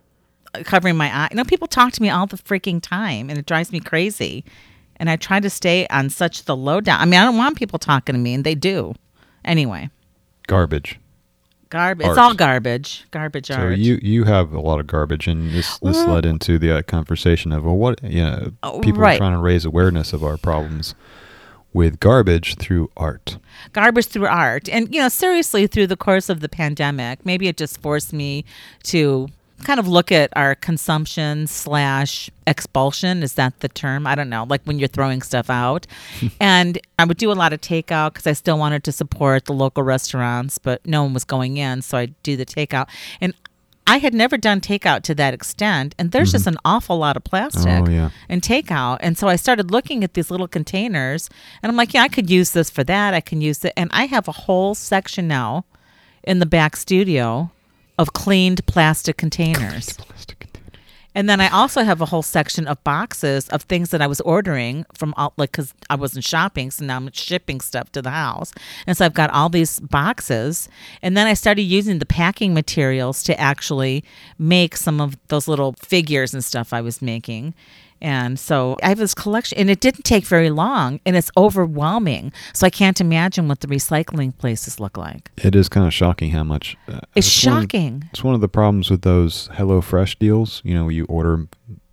uh, 0.54 0.62
covering 0.64 0.96
my 0.96 1.08
eye. 1.12 1.28
You 1.30 1.36
know, 1.38 1.44
people 1.44 1.66
talk 1.66 1.92
to 1.94 2.02
me 2.02 2.10
all 2.10 2.26
the 2.26 2.36
freaking 2.36 2.80
time, 2.80 3.28
and 3.30 3.38
it 3.38 3.46
drives 3.46 3.72
me 3.72 3.80
crazy. 3.80 4.44
And 4.96 5.08
I 5.08 5.16
try 5.16 5.40
to 5.40 5.48
stay 5.50 5.86
on 5.88 6.10
such 6.10 6.44
the 6.44 6.54
lowdown. 6.54 7.00
I 7.00 7.06
mean, 7.06 7.18
I 7.18 7.24
don't 7.24 7.38
want 7.38 7.56
people 7.56 7.78
talking 7.78 8.14
to 8.14 8.18
me, 8.20 8.34
and 8.34 8.44
they 8.44 8.54
do. 8.54 8.94
Anyway, 9.46 9.88
Garbage. 10.46 10.99
Garbage. 11.70 12.06
It's 12.08 12.18
all 12.18 12.34
garbage. 12.34 13.04
Garbage 13.10 13.46
So 13.46 13.54
art. 13.54 13.78
you 13.78 13.98
you 14.02 14.24
have 14.24 14.52
a 14.52 14.60
lot 14.60 14.78
of 14.80 14.86
garbage, 14.86 15.26
and 15.26 15.50
this 15.52 15.78
this 15.78 15.96
Well- 15.96 16.14
led 16.14 16.26
into 16.26 16.58
the 16.58 16.78
uh, 16.78 16.82
conversation 16.82 17.52
of 17.52 17.64
well, 17.64 17.76
what 17.76 18.02
you 18.02 18.22
know, 18.22 18.52
Oh, 18.62 18.80
people 18.80 19.00
right. 19.00 19.14
are 19.14 19.18
trying 19.18 19.32
to 19.32 19.38
raise 19.38 19.64
awareness 19.64 20.12
of 20.12 20.22
our 20.22 20.36
problems 20.36 20.94
with 21.72 22.00
garbage 22.00 22.56
through 22.56 22.90
art. 22.96 23.38
garbage 23.72 24.06
through 24.06 24.26
art. 24.26 24.68
And, 24.68 24.92
you 24.92 25.00
know, 25.00 25.08
seriously, 25.08 25.68
through 25.68 25.86
the 25.86 25.96
course 25.96 26.28
of 26.28 26.40
the 26.40 26.48
pandemic, 26.48 27.24
maybe 27.24 27.46
it 27.46 27.56
just 27.56 27.80
forced 27.80 28.12
me 28.12 28.44
to 28.84 29.28
kind 29.60 29.80
of 29.80 29.88
look 29.88 30.10
at 30.12 30.30
our 30.36 30.54
consumption 30.54 31.46
slash 31.46 32.30
expulsion. 32.46 33.22
Is 33.22 33.34
that 33.34 33.60
the 33.60 33.68
term? 33.68 34.06
I 34.06 34.14
don't 34.14 34.28
know. 34.28 34.44
Like 34.48 34.62
when 34.64 34.78
you're 34.78 34.88
throwing 34.88 35.22
stuff 35.22 35.50
out. 35.50 35.86
and 36.40 36.78
I 36.98 37.04
would 37.04 37.16
do 37.16 37.30
a 37.30 37.34
lot 37.34 37.52
of 37.52 37.60
takeout 37.60 38.14
because 38.14 38.26
I 38.26 38.32
still 38.32 38.58
wanted 38.58 38.84
to 38.84 38.92
support 38.92 39.44
the 39.44 39.52
local 39.52 39.82
restaurants, 39.82 40.58
but 40.58 40.84
no 40.86 41.02
one 41.02 41.14
was 41.14 41.24
going 41.24 41.56
in. 41.56 41.82
So 41.82 41.98
I 41.98 42.06
do 42.22 42.36
the 42.36 42.46
takeout. 42.46 42.88
And 43.20 43.34
I 43.86 43.98
had 43.98 44.14
never 44.14 44.36
done 44.36 44.60
takeout 44.60 45.02
to 45.02 45.14
that 45.16 45.34
extent. 45.34 45.96
And 45.98 46.12
there's 46.12 46.30
just 46.30 46.44
mm-hmm. 46.44 46.54
an 46.54 46.60
awful 46.64 46.98
lot 46.98 47.16
of 47.16 47.24
plastic 47.24 47.66
Oh 47.66 47.90
yeah. 47.90 48.10
and 48.28 48.40
takeout. 48.40 48.98
And 49.00 49.18
so 49.18 49.26
I 49.26 49.34
started 49.36 49.72
looking 49.72 50.04
at 50.04 50.14
these 50.14 50.30
little 50.30 50.46
containers 50.46 51.28
and 51.62 51.70
I'm 51.70 51.76
like, 51.76 51.92
yeah, 51.94 52.02
I 52.02 52.08
could 52.08 52.30
use 52.30 52.52
this 52.52 52.70
for 52.70 52.84
that. 52.84 53.14
I 53.14 53.20
can 53.20 53.40
use 53.40 53.64
it. 53.64 53.72
And 53.76 53.90
I 53.92 54.06
have 54.06 54.28
a 54.28 54.32
whole 54.32 54.76
section 54.76 55.26
now 55.26 55.64
in 56.22 56.38
the 56.38 56.46
back 56.46 56.76
studio 56.76 57.50
of 58.00 58.14
cleaned 58.14 58.64
plastic 58.66 59.18
containers. 59.18 59.92
Plastic 59.92 60.40
container. 60.40 60.70
And 61.14 61.28
then 61.28 61.38
I 61.38 61.48
also 61.48 61.82
have 61.82 62.00
a 62.00 62.06
whole 62.06 62.22
section 62.22 62.66
of 62.66 62.82
boxes 62.82 63.46
of 63.50 63.62
things 63.62 63.90
that 63.90 64.00
I 64.00 64.06
was 64.06 64.22
ordering 64.22 64.86
from 64.94 65.12
outlet 65.18 65.52
because 65.52 65.74
I 65.90 65.96
wasn't 65.96 66.24
shopping. 66.24 66.70
So 66.70 66.86
now 66.86 66.96
I'm 66.96 67.12
shipping 67.12 67.60
stuff 67.60 67.92
to 67.92 68.00
the 68.00 68.10
house. 68.10 68.54
And 68.86 68.96
so 68.96 69.04
I've 69.04 69.12
got 69.12 69.28
all 69.30 69.50
these 69.50 69.80
boxes. 69.80 70.70
And 71.02 71.14
then 71.14 71.26
I 71.26 71.34
started 71.34 71.62
using 71.62 71.98
the 71.98 72.06
packing 72.06 72.54
materials 72.54 73.22
to 73.24 73.38
actually 73.38 74.02
make 74.38 74.78
some 74.78 74.98
of 74.98 75.18
those 75.28 75.46
little 75.46 75.74
figures 75.74 76.32
and 76.32 76.42
stuff 76.42 76.72
I 76.72 76.80
was 76.80 77.02
making. 77.02 77.54
And 78.02 78.38
so 78.38 78.76
I 78.82 78.88
have 78.88 78.98
this 78.98 79.14
collection, 79.14 79.58
and 79.58 79.68
it 79.70 79.80
didn't 79.80 80.04
take 80.04 80.24
very 80.26 80.50
long, 80.50 81.00
and 81.04 81.16
it's 81.16 81.30
overwhelming. 81.36 82.32
So 82.54 82.66
I 82.66 82.70
can't 82.70 83.00
imagine 83.00 83.48
what 83.48 83.60
the 83.60 83.66
recycling 83.68 84.36
places 84.36 84.80
look 84.80 84.96
like. 84.96 85.30
It 85.36 85.54
is 85.54 85.68
kind 85.68 85.86
of 85.86 85.92
shocking 85.94 86.30
how 86.30 86.44
much. 86.44 86.76
Uh, 86.88 87.00
It's 87.14 87.44
one- 87.46 87.62
shocking. 87.62 88.04
it's 88.12 88.24
one 88.24 88.34
of 88.34 88.40
the 88.40 88.48
problems 88.48 88.90
with 88.90 89.02
those 89.02 89.48
HelloFresh 89.54 90.18
deals. 90.18 90.60
You 90.64 90.74
know, 90.74 90.88
you 90.88 91.04
order 91.06 91.46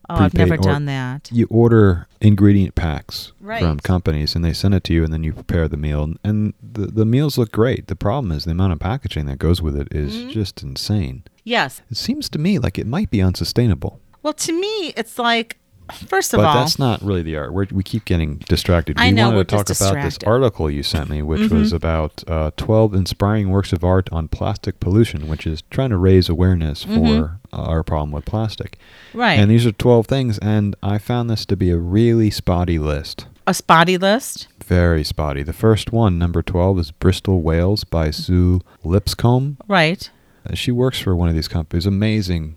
Oh, 0.09 0.15
I've 0.15 0.33
never 0.33 0.55
done 0.55 0.85
that. 0.85 1.29
you 1.33 1.47
order 1.49 2.07
ingredient 2.21 2.75
packs 2.75 3.33
from 3.41 3.79
companies 3.81 4.35
and 4.37 4.45
they 4.45 4.53
send 4.53 4.73
it 4.73 4.85
to 4.85 4.93
you 4.93 5.03
and 5.03 5.11
then 5.11 5.21
you 5.25 5.33
prepare 5.33 5.67
the 5.67 5.75
meal 5.75 6.13
and 6.23 6.53
the, 6.63 6.85
the 6.87 7.03
meals 7.05 7.37
look 7.37 7.51
great 7.51 7.87
the 7.87 7.95
problem 7.95 8.31
is 8.31 8.45
the 8.45 8.51
amount 8.51 8.71
of 8.71 8.79
packaging 8.79 9.25
that 9.25 9.37
goes 9.37 9.61
with 9.61 9.75
it 9.75 9.89
is 9.91 10.15
Mm-hmm. 10.15 10.29
just 10.29 10.63
insane 10.63 11.23
Yes. 11.43 11.81
it 11.91 11.97
seems 11.97 12.29
to 12.29 12.39
me 12.39 12.57
like 12.57 12.79
it 12.79 12.87
might 12.87 13.11
be 13.11 13.21
unsustainable 13.21 13.99
Well, 14.23 14.31
to 14.31 14.53
me, 14.53 14.93
it's 14.95 15.19
like 15.19 15.57
first 16.07 16.33
of 16.33 16.37
but 16.39 16.45
all, 16.45 16.53
that's 16.55 16.77
not 16.79 17.01
really 17.01 17.21
the 17.21 17.35
art. 17.37 17.53
We're, 17.53 17.67
we 17.71 17.83
keep 17.83 18.05
getting 18.05 18.35
distracted. 18.49 18.97
I 18.99 19.07
we 19.07 19.11
know, 19.11 19.29
wanted 19.31 19.49
to 19.49 19.55
talk 19.55 19.69
about 19.69 20.03
this 20.03 20.17
article 20.25 20.69
you 20.69 20.83
sent 20.83 21.09
me, 21.09 21.21
which 21.21 21.49
was 21.51 21.71
Mhm. 21.71 21.75
about 21.75 22.23
uh, 22.27 22.51
12 22.57 22.93
inspiring 22.93 23.49
works 23.49 23.73
of 23.73 23.83
art 23.83 24.09
on 24.11 24.27
plastic 24.27 24.79
pollution, 24.79 25.27
which 25.27 25.45
is 25.47 25.63
trying 25.69 25.89
to 25.89 25.97
raise 25.97 26.29
awareness 26.29 26.85
Mhm. 26.85 26.95
for 27.19 27.39
uh, 27.53 27.61
our 27.63 27.83
problem 27.83 28.11
with 28.11 28.25
plastic. 28.25 28.77
right. 29.13 29.39
And 29.39 29.49
these 29.49 29.65
are 29.65 29.71
12 29.71 30.07
things, 30.07 30.37
and 30.39 30.75
I 30.83 30.97
found 30.97 31.29
this 31.29 31.45
to 31.45 31.55
be 31.55 31.69
a 31.71 31.77
really 31.77 32.29
spotty 32.29 32.77
list. 32.79 33.25
a 33.49 33.53
spotty 33.53 33.97
list. 33.97 34.47
Very 34.65 35.05
spotty. 35.05 35.41
The 35.41 35.53
first 35.53 35.93
one, 35.93 36.17
number 36.19 36.41
12, 36.41 36.77
is 36.79 36.91
Bristol 36.91 37.41
Whales 37.41 37.85
by 37.85 38.11
Sue 38.11 38.59
Lipscomb. 38.83 39.55
Right. 39.69 40.09
Uh, 40.45 40.53
She 40.53 40.71
works 40.71 40.99
for 40.99 41.15
one 41.15 41.29
of 41.29 41.35
these 41.35 41.47
companies, 41.47 41.85
amazing 41.85 42.55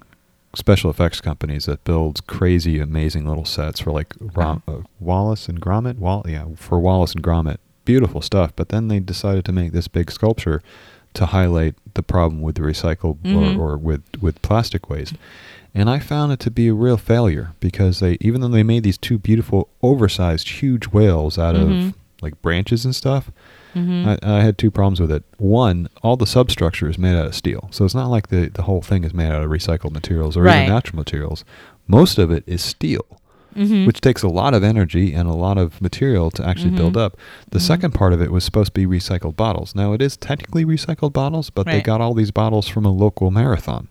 special 0.54 0.90
effects 0.90 1.20
companies 1.20 1.66
that 1.66 1.84
builds 1.84 2.20
crazy, 2.20 2.80
amazing 2.80 3.26
little 3.26 3.44
sets 3.44 3.80
for 3.80 3.92
like 3.92 4.14
Rom- 4.20 4.62
uh, 4.66 4.78
Wallace 4.98 5.48
and 5.48 5.60
Gromit. 5.60 5.98
Wall, 5.98 6.24
yeah, 6.28 6.46
for 6.56 6.78
Wallace 6.80 7.12
and 7.14 7.22
Gromit, 7.22 7.58
beautiful 7.84 8.20
stuff. 8.20 8.52
But 8.56 8.70
then 8.70 8.88
they 8.88 9.00
decided 9.00 9.44
to 9.46 9.52
make 9.52 9.72
this 9.72 9.88
big 9.88 10.10
sculpture 10.10 10.62
to 11.14 11.26
highlight 11.26 11.74
the 11.94 12.02
problem 12.02 12.40
with 12.40 12.54
the 12.56 12.62
recycled 12.62 13.18
Mhm. 13.22 13.58
or, 13.58 13.72
or 13.72 13.76
with 13.76 14.02
with 14.20 14.40
plastic 14.42 14.88
waste. 14.90 15.14
And 15.74 15.88
I 15.88 16.00
found 16.00 16.32
it 16.32 16.40
to 16.40 16.50
be 16.50 16.66
a 16.66 16.74
real 16.74 16.96
failure 16.96 17.52
because 17.60 18.00
they, 18.00 18.16
even 18.20 18.40
though 18.40 18.48
they 18.48 18.64
made 18.64 18.82
these 18.82 18.98
two 18.98 19.18
beautiful, 19.18 19.68
oversized, 19.82 20.48
huge 20.48 20.86
whales 20.88 21.38
out 21.38 21.54
Mhm. 21.54 21.88
of 21.90 21.94
like 22.22 22.40
branches 22.42 22.84
and 22.84 22.94
stuff, 22.94 23.30
hmm 23.74 24.06
I, 24.06 24.18
I 24.22 24.40
had 24.42 24.59
two 24.59 24.70
problems 24.70 25.00
with 25.00 25.11
it. 25.12 25.22
One, 25.38 25.88
all 26.02 26.16
the 26.16 26.26
substructure 26.26 26.88
is 26.88 26.98
made 26.98 27.16
out 27.16 27.26
of 27.26 27.35
steel, 27.35 27.68
so 27.70 27.85
it's 27.85 27.94
not 27.94 28.09
like 28.09 28.28
the 28.28 28.48
the 28.48 28.62
whole 28.62 28.83
thing 28.83 29.04
is 29.04 29.14
made 29.14 29.30
out 29.30 29.42
of 29.42 29.50
recycled 29.50 29.92
materials 29.92 30.37
or 30.37 30.42
Right. 30.42 30.62
even 30.62 30.72
natural 30.74 30.96
materials. 30.96 31.44
Most 31.87 32.18
of 32.18 32.30
it 32.30 32.44
is 32.46 32.62
steel, 32.62 33.04
hmm 33.54 33.85
which 33.87 34.00
takes 34.00 34.22
a 34.22 34.28
lot 34.28 34.54
of 34.54 34.62
energy 34.62 35.12
and 35.12 35.28
a 35.28 35.33
lot 35.35 35.59
of 35.59 35.80
material 35.83 36.30
to 36.33 36.46
actually 36.46 36.70
build 36.70 36.94
Mhm. 36.94 37.00
up. 37.04 37.16
The 37.50 37.59
Mhm. 37.59 37.62
second 37.62 37.90
part 37.94 38.12
of 38.12 38.20
it 38.22 38.30
was 38.30 38.44
supposed 38.44 38.74
to 38.74 38.80
be 38.80 38.87
recycled 38.87 39.37
bottles. 39.37 39.74
Now 39.74 39.92
it 39.92 40.00
is 40.02 40.16
technically 40.16 40.64
recycled 40.64 41.12
bottles, 41.12 41.50
but 41.50 41.66
they 41.66 41.80
got 41.80 42.00
all 42.00 42.14
these 42.14 42.30
bottles 42.30 42.68
from 42.68 42.85
a 42.85 42.90
local 42.92 43.30
marathon. 43.30 43.88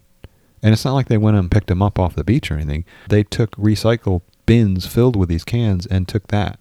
And 0.63 0.73
it's 0.73 0.83
not 0.85 0.93
like 0.93 1.07
they 1.07 1.17
went 1.17 1.37
and 1.37 1.49
picked 1.51 1.67
them 1.67 1.81
up 1.81 1.97
off 1.99 2.15
the 2.15 2.23
beach 2.23 2.51
or 2.51 2.55
anything. 2.55 2.83
They 3.07 3.23
took 3.23 3.51
recycle 3.55 4.21
bins 4.45 4.85
filled 4.85 5.15
with 5.15 5.29
these 5.29 5.43
cans 5.45 5.85
and 5.85 6.07
took 6.07 6.27
that 6.27 6.59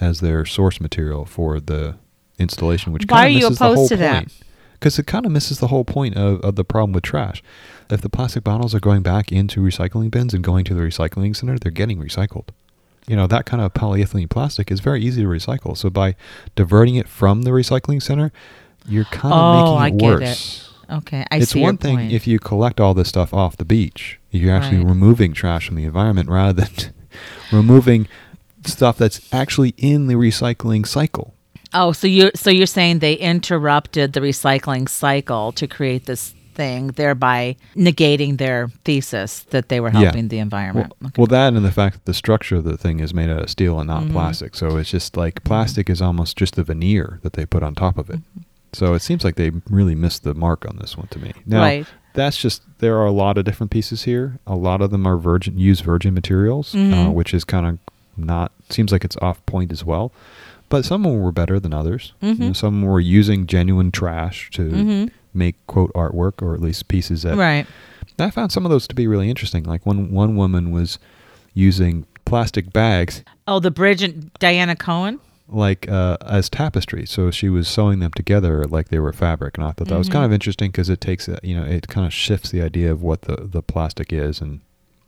as 0.00 0.20
their 0.20 0.44
source 0.46 0.80
material 0.80 1.24
for 1.24 1.60
the 1.60 1.96
installation, 2.38 2.92
which 2.92 3.04
Why 3.08 3.16
kind 3.18 3.24
are 3.24 3.26
of 3.26 3.32
you 3.32 3.38
misses 3.48 3.58
the 3.58 3.64
whole 3.64 3.74
opposed 3.74 3.88
to 3.90 3.96
that? 3.98 4.26
Because 4.72 4.98
it 4.98 5.06
kind 5.06 5.24
of 5.24 5.32
misses 5.32 5.58
the 5.60 5.68
whole 5.68 5.84
point 5.84 6.16
of, 6.16 6.40
of 6.42 6.56
the 6.56 6.64
problem 6.64 6.92
with 6.92 7.04
trash. 7.04 7.42
If 7.90 8.00
the 8.02 8.08
plastic 8.10 8.44
bottles 8.44 8.74
are 8.74 8.80
going 8.80 9.02
back 9.02 9.32
into 9.32 9.60
recycling 9.60 10.10
bins 10.10 10.34
and 10.34 10.44
going 10.44 10.64
to 10.66 10.74
the 10.74 10.80
recycling 10.82 11.34
center, 11.34 11.58
they're 11.58 11.70
getting 11.72 11.98
recycled. 11.98 12.48
You 13.06 13.16
know, 13.16 13.26
that 13.26 13.46
kind 13.46 13.62
of 13.62 13.72
polyethylene 13.72 14.28
plastic 14.30 14.70
is 14.70 14.80
very 14.80 15.02
easy 15.02 15.22
to 15.22 15.28
recycle. 15.28 15.76
So 15.76 15.90
by 15.90 16.16
diverting 16.56 16.96
it 16.96 17.08
from 17.08 17.42
the 17.42 17.50
recycling 17.50 18.02
center, 18.02 18.32
you're 18.86 19.04
kind 19.04 19.32
of 19.34 19.40
Oh, 19.68 19.76
I 19.76 19.90
making 19.90 19.96
it 19.96 20.00
get 20.00 20.06
it. 20.12 20.20
worse 20.20 20.70
Okay. 20.90 21.24
I 21.30 21.36
it's 21.38 21.52
see 21.52 21.60
one 21.62 21.78
thing 21.78 21.96
point. 21.96 22.12
if 22.12 22.26
you 22.26 22.38
collect 22.38 22.78
all 22.80 22.92
this 22.94 23.08
stuff 23.08 23.32
off 23.32 23.56
the 23.56 23.64
beach. 23.64 24.18
You're 24.30 24.54
actually 24.54 24.78
Right. 24.78 24.86
removing 24.88 25.32
trash 25.32 25.66
from 25.66 25.76
the 25.76 25.84
environment 25.84 26.28
rather 26.28 26.62
than 26.64 26.92
removing 27.52 28.06
stuff 28.66 28.98
that's 28.98 29.32
actually 29.32 29.74
in 29.78 30.06
the 30.08 30.14
recycling 30.14 30.86
cycle. 30.86 31.33
Oh, 31.74 31.92
so 31.92 32.06
you 32.06 32.30
so 32.34 32.50
you're 32.50 32.66
saying 32.66 33.00
they 33.00 33.14
interrupted 33.14 34.12
the 34.12 34.20
recycling 34.20 34.88
cycle 34.88 35.52
to 35.52 35.66
create 35.66 36.06
this 36.06 36.34
thing, 36.54 36.88
thereby 36.88 37.56
negating 37.74 38.38
their 38.38 38.68
thesis 38.84 39.40
that 39.50 39.68
they 39.70 39.80
were 39.80 39.90
Yeah. 39.90 40.02
helping 40.04 40.28
the 40.28 40.36
Well, 40.36 40.42
environment. 40.42 40.92
Okay. 41.04 41.12
well, 41.18 41.26
that 41.26 41.52
and 41.52 41.64
the 41.64 41.72
fact 41.72 41.96
that 41.96 42.04
the 42.04 42.14
structure 42.14 42.56
of 42.56 42.64
the 42.64 42.76
thing 42.78 43.00
is 43.00 43.12
made 43.12 43.28
out 43.28 43.42
of 43.42 43.50
steel 43.50 43.80
and 43.80 43.88
not 43.88 44.04
Mhm. 44.04 44.12
plastic. 44.12 44.54
So 44.54 44.76
it's 44.76 44.90
just 44.90 45.16
like 45.16 45.42
plastic 45.42 45.90
is 45.90 46.00
almost 46.00 46.36
just 46.36 46.54
the 46.54 46.62
veneer 46.62 47.18
that 47.22 47.32
they 47.32 47.44
put 47.44 47.64
on 47.64 47.74
top 47.74 47.98
of 47.98 48.08
it. 48.08 48.18
Mm-hmm. 48.20 48.40
So 48.72 48.94
it 48.94 49.02
seems 49.02 49.24
like 49.24 49.34
they 49.34 49.50
really 49.68 49.96
missed 49.96 50.22
the 50.22 50.32
mark 50.34 50.64
on 50.68 50.78
this 50.80 50.96
one 50.96 51.08
to 51.10 51.18
me. 51.18 51.32
Now, 51.44 51.60
Right. 51.62 51.86
that's 52.12 52.36
just 52.36 52.62
there 52.78 52.98
are 52.98 53.06
a 53.06 53.12
lot 53.12 53.36
of 53.36 53.44
different 53.44 53.72
pieces 53.72 54.04
here. 54.04 54.38
A 54.46 54.54
lot 54.54 54.80
of 54.80 54.90
them 54.92 55.06
are 55.08 55.16
virgin 55.16 55.58
use 55.58 55.80
virgin 55.80 56.14
materials, 56.14 56.72
uh, 56.74 56.78
Mhm. 56.78 57.14
which 57.14 57.34
is 57.34 57.42
kind 57.44 57.66
of 57.66 57.78
not 58.16 58.52
seems 58.70 58.92
like 58.92 59.04
it's 59.04 59.16
off 59.20 59.44
point 59.46 59.72
as 59.72 59.84
well. 59.84 60.12
But 60.68 60.84
some 60.84 61.04
of 61.06 61.12
them 61.12 61.20
were 61.22 61.32
better 61.32 61.60
than 61.60 61.72
others. 61.74 62.12
You 62.20 62.34
know, 62.34 62.52
some 62.52 62.82
were 62.82 63.00
using 63.00 63.46
genuine 63.46 63.92
trash 63.92 64.50
to 64.52 64.62
Mhm. 64.70 65.10
make 65.32 65.54
quote 65.66 65.92
artwork 65.94 66.42
or 66.42 66.54
at 66.54 66.60
least 66.60 66.88
pieces 66.88 67.22
that 67.22 67.36
right. 67.36 67.66
I 68.18 68.30
found 68.30 68.52
some 68.52 68.64
of 68.64 68.70
those 68.70 68.86
to 68.88 68.94
be 68.94 69.06
really 69.06 69.28
interesting. 69.30 69.64
Like 69.64 69.84
one 69.86 70.10
one 70.12 70.36
woman 70.36 70.70
was 70.70 70.98
using 71.52 72.06
plastic 72.24 72.72
bags 72.72 73.22
Oh, 73.46 73.60
the 73.60 73.70
bridge 73.70 74.02
and 74.02 74.30
Diana 74.38 74.74
Cohen. 74.74 75.20
like 75.48 75.88
uh, 75.90 76.16
as 76.26 76.48
tapestry. 76.48 77.04
So 77.06 77.30
she 77.30 77.48
was 77.48 77.68
sewing 77.68 77.98
them 78.00 78.12
together 78.16 78.64
like 78.64 78.88
they 78.88 78.98
were 78.98 79.12
fabric, 79.12 79.58
and 79.58 79.66
I 79.66 79.72
thought 79.72 79.88
that 79.88 79.98
was 79.98 80.08
Mhm. 80.08 80.12
kind 80.12 80.24
of 80.24 80.32
interesting 80.32 80.70
because 80.70 80.88
it 80.88 81.00
takes 81.00 81.28
a- 81.28 81.38
you 81.42 81.54
know 81.54 81.64
it 81.64 81.86
kind 81.88 82.06
of 82.06 82.12
shifts 82.12 82.50
the 82.50 82.62
idea 82.62 82.90
of 82.90 83.02
what 83.02 83.22
the 83.22 83.46
the 83.50 83.62
plastic 83.62 84.12
is 84.12 84.40
and 84.40 84.60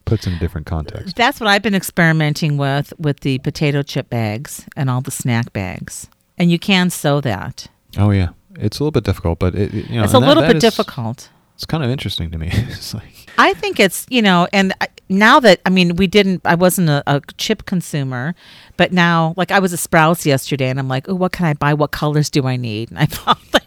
puts 0.06 0.26
in 0.26 0.32
a 0.32 0.38
different 0.38 0.66
context. 0.66 1.14
That's 1.16 1.38
what 1.40 1.48
I've 1.48 1.62
been 1.62 1.74
experimenting 1.74 2.56
with 2.56 2.94
with 2.98 3.20
the 3.20 3.38
potato 3.40 3.82
chip 3.82 4.08
bags 4.08 4.64
and 4.76 4.88
all 4.88 5.02
the 5.02 5.10
snack 5.10 5.52
bags. 5.52 6.08
And 6.38 6.50
you 6.50 6.58
can 6.58 6.88
sew 6.90 7.20
that. 7.20 7.66
Oh 7.98 8.10
yeah, 8.10 8.30
it's 8.58 8.78
a 8.78 8.82
little 8.82 8.92
bit 8.92 9.04
difficult, 9.04 9.38
but 9.38 9.54
it, 9.54 9.72
you 9.74 9.96
know 9.96 10.04
it's 10.04 10.14
a 10.14 10.18
that- 10.20 10.26
little 10.26 10.42
that 10.42 10.48
bit 10.48 10.56
is- 10.56 10.62
difficult. 10.62 11.28
It's 11.54 11.64
kind 11.64 11.82
of 11.82 11.88
interesting 11.90 12.30
to 12.32 12.38
me. 12.38 12.48
it's 12.52 12.92
like 12.92 13.04
I 13.38 13.54
think 13.54 13.80
it's 13.80 14.06
you 14.10 14.20
know, 14.22 14.46
and 14.52 14.72
I- 14.80 14.88
now 15.08 15.40
that 15.40 15.60
I 15.64 15.70
mean, 15.70 15.96
we 15.96 16.06
didn't. 16.06 16.42
I 16.44 16.54
wasn't 16.56 16.88
a, 16.90 17.02
a 17.06 17.20
chip 17.38 17.64
consumer, 17.64 18.34
but 18.76 18.92
now, 18.92 19.32
like, 19.36 19.50
I 19.52 19.58
was 19.60 19.72
a 19.72 19.76
Sprouts 19.76 20.26
yesterday, 20.26 20.68
and 20.68 20.78
I'm 20.80 20.88
like, 20.88 21.08
oh, 21.08 21.14
what 21.14 21.32
can 21.32 21.46
I 21.46 21.54
buy? 21.54 21.72
What 21.74 21.92
colors 21.92 22.28
do 22.28 22.46
I 22.46 22.56
need? 22.56 22.90
And 22.90 22.98
I 22.98 23.06
bought 23.06 23.38
like. 23.54 23.62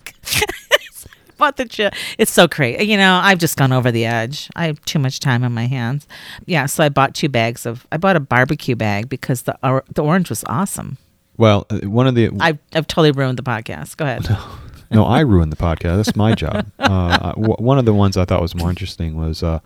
Bought 1.39 1.57
the 1.57 1.65
chip. 1.65 1.95
It's 2.19 2.31
so 2.31 2.47
crazy. 2.47 2.83
You 2.85 2.97
know, 2.97 3.15
I've 3.23 3.39
just 3.39 3.57
gone 3.57 3.71
over 3.71 3.91
the 3.91 4.05
edge. 4.05 4.49
I 4.55 4.65
have 4.67 4.79
too 4.85 4.99
much 4.99 5.19
time 5.19 5.43
on 5.43 5.53
my 5.53 5.65
hands. 5.65 6.07
Yeah, 6.45 6.67
so 6.67 6.83
I 6.83 6.89
bought 6.89 7.15
two 7.15 7.29
bags 7.29 7.65
of. 7.65 7.87
I 7.91 7.97
bought 7.97 8.15
a 8.15 8.19
barbecue 8.19 8.75
bag 8.75 9.09
because 9.09 9.41
the 9.43 9.57
or, 9.67 9.83
the 9.91 10.03
orange 10.03 10.29
was 10.29 10.43
awesome. 10.45 10.97
well, 11.37 11.65
uh, 11.71 11.79
one 11.89 12.05
of 12.07 12.13
the 12.15 12.29
I've 12.39 12.59
I've 12.75 12.85
totally 12.87 13.11
ruined 13.11 13.37
the 13.39 13.43
podcast. 13.43 13.97
Go 13.97 14.05
ahead. 14.05 14.27
no, 14.91 15.05
I 15.05 15.21
ruined 15.21 15.51
the 15.51 15.55
podcast. 15.57 15.95
That's 15.97 16.15
my 16.15 16.33
job. 16.35 16.65
Uh, 16.79 17.33
w- 17.33 17.55
one 17.59 17.77
of 17.77 17.85
the 17.85 17.93
ones 17.93 18.17
I 18.17 18.25
thought 18.25 18.41
was 18.41 18.55
more 18.55 18.69
interesting 18.69 19.15
was 19.15 19.43
uh, 19.43 19.59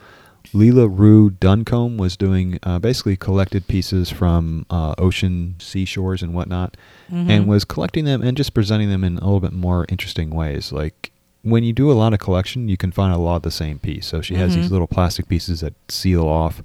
Leela 0.53 0.88
Rue 0.91 1.29
Duncombe 1.29 1.97
was 1.97 2.17
doing 2.17 2.59
uh, 2.63 2.77
basically 2.79 3.15
collected 3.15 3.67
pieces 3.67 4.09
from 4.09 4.65
uh, 4.69 4.93
ocean 4.97 5.55
seashores 5.59 6.21
and 6.21 6.33
whatnot, 6.36 6.75
Mhm. 7.12 7.29
and 7.29 7.47
was 7.47 7.63
collecting 7.65 8.03
them 8.05 8.21
and 8.21 8.36
just 8.38 8.53
presenting 8.53 8.89
them 8.89 9.03
in 9.05 9.17
a 9.17 9.21
little 9.23 9.39
bit 9.39 9.53
more 9.53 9.86
interesting 9.89 10.31
ways. 10.31 10.71
Like 10.73 11.12
when 11.43 11.63
you 11.63 11.73
do 11.73 11.91
a 11.91 11.93
lot 11.93 12.13
of 12.13 12.19
collection, 12.19 12.67
you 12.69 12.77
can 12.77 12.91
find 12.91 13.13
a 13.13 13.17
lot 13.17 13.38
of 13.38 13.41
the 13.43 13.51
same 13.51 13.77
piece. 13.79 14.08
So 14.08 14.21
she 14.21 14.36
has 14.36 14.53
Mhm. 14.53 14.62
these 14.62 14.71
little 14.71 14.88
plastic 14.88 15.27
pieces 15.27 15.60
that 15.62 15.73
seal 15.89 16.25
off 16.27 16.63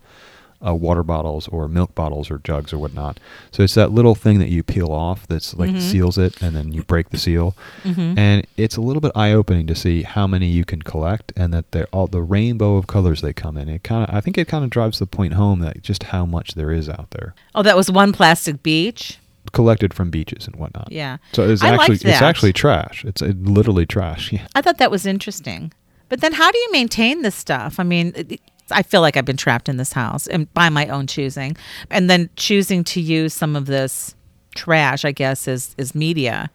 uh, 0.66 0.74
water 0.74 1.04
bottles 1.04 1.46
or 1.48 1.68
milk 1.68 1.94
bottles 1.94 2.32
or 2.32 2.40
jugs 2.42 2.72
or 2.72 2.78
whatnot. 2.78 3.20
So 3.52 3.62
it's 3.62 3.74
that 3.74 3.92
little 3.92 4.16
thing 4.16 4.40
that 4.40 4.48
you 4.48 4.64
peel 4.64 4.88
off 4.90 5.24
that's 5.28 5.54
like 5.54 5.70
Mhm. 5.70 5.80
seals 5.80 6.18
it, 6.18 6.34
and 6.42 6.56
then 6.56 6.72
you 6.72 6.82
break 6.82 7.10
the 7.10 7.16
seal. 7.16 7.54
Mhm. 7.84 8.18
And 8.18 8.44
it's 8.56 8.76
a 8.76 8.80
little 8.80 9.00
bit 9.00 9.12
eye 9.14 9.30
opening 9.32 9.68
to 9.68 9.76
see 9.76 10.02
how 10.02 10.26
many 10.26 10.48
you 10.48 10.64
can 10.64 10.82
collect, 10.82 11.32
and 11.36 11.54
that 11.54 11.70
they're 11.70 11.86
all 11.92 12.08
the 12.08 12.22
rainbow 12.22 12.74
of 12.74 12.88
colors 12.88 13.20
they 13.20 13.32
come 13.32 13.56
in. 13.56 13.68
It 13.68 13.84
kind 13.84 14.02
of, 14.08 14.12
I 14.12 14.20
think, 14.20 14.36
it 14.36 14.48
kind 14.48 14.64
of 14.64 14.70
drives 14.70 14.98
the 14.98 15.06
point 15.06 15.34
home 15.34 15.60
that 15.60 15.80
just 15.80 16.02
how 16.02 16.26
much 16.26 16.54
there 16.56 16.72
is 16.72 16.88
out 16.88 17.12
there, 17.12 17.34
oh, 17.54 17.62
that 17.62 17.76
was 17.76 17.88
one 17.88 18.10
plastic 18.12 18.60
beach. 18.64 19.18
Collected 19.48 19.94
from 19.94 20.10
beaches 20.10 20.46
and 20.46 20.56
whatnot. 20.56 20.88
Yeah. 20.90 21.18
So 21.32 21.48
it's 21.48 21.62
I 21.62 21.70
actually 21.74 21.94
it's 21.96 22.22
actually 22.22 22.52
trash. 22.52 23.04
It's 23.04 23.22
uh, 23.22 23.32
literally 23.40 23.86
trash. 23.86 24.32
Yeah. 24.32 24.46
I 24.54 24.62
thought 24.62 24.78
that 24.78 24.90
was 24.90 25.06
interesting. 25.06 25.72
But 26.08 26.20
then 26.20 26.32
how 26.32 26.50
do 26.50 26.58
you 26.58 26.72
maintain 26.72 27.22
this 27.22 27.34
stuff? 27.34 27.78
I 27.78 27.82
mean, 27.82 28.12
it- 28.16 28.32
it- 28.32 28.40
I 28.70 28.82
feel 28.82 29.00
like 29.00 29.16
I've 29.16 29.24
been 29.24 29.38
trapped 29.38 29.68
in 29.70 29.78
this 29.78 29.92
house 29.94 30.26
and 30.26 30.52
by 30.52 30.68
my 30.68 30.86
own 30.88 31.06
choosing. 31.06 31.56
And 31.90 32.10
then 32.10 32.28
choosing 32.36 32.84
to 32.84 33.00
use 33.00 33.32
some 33.32 33.56
of 33.56 33.64
this 33.64 34.14
trash, 34.54 35.04
I 35.06 35.12
guess, 35.12 35.48
is 35.48 35.74
is 35.78 35.94
media. 35.94 36.50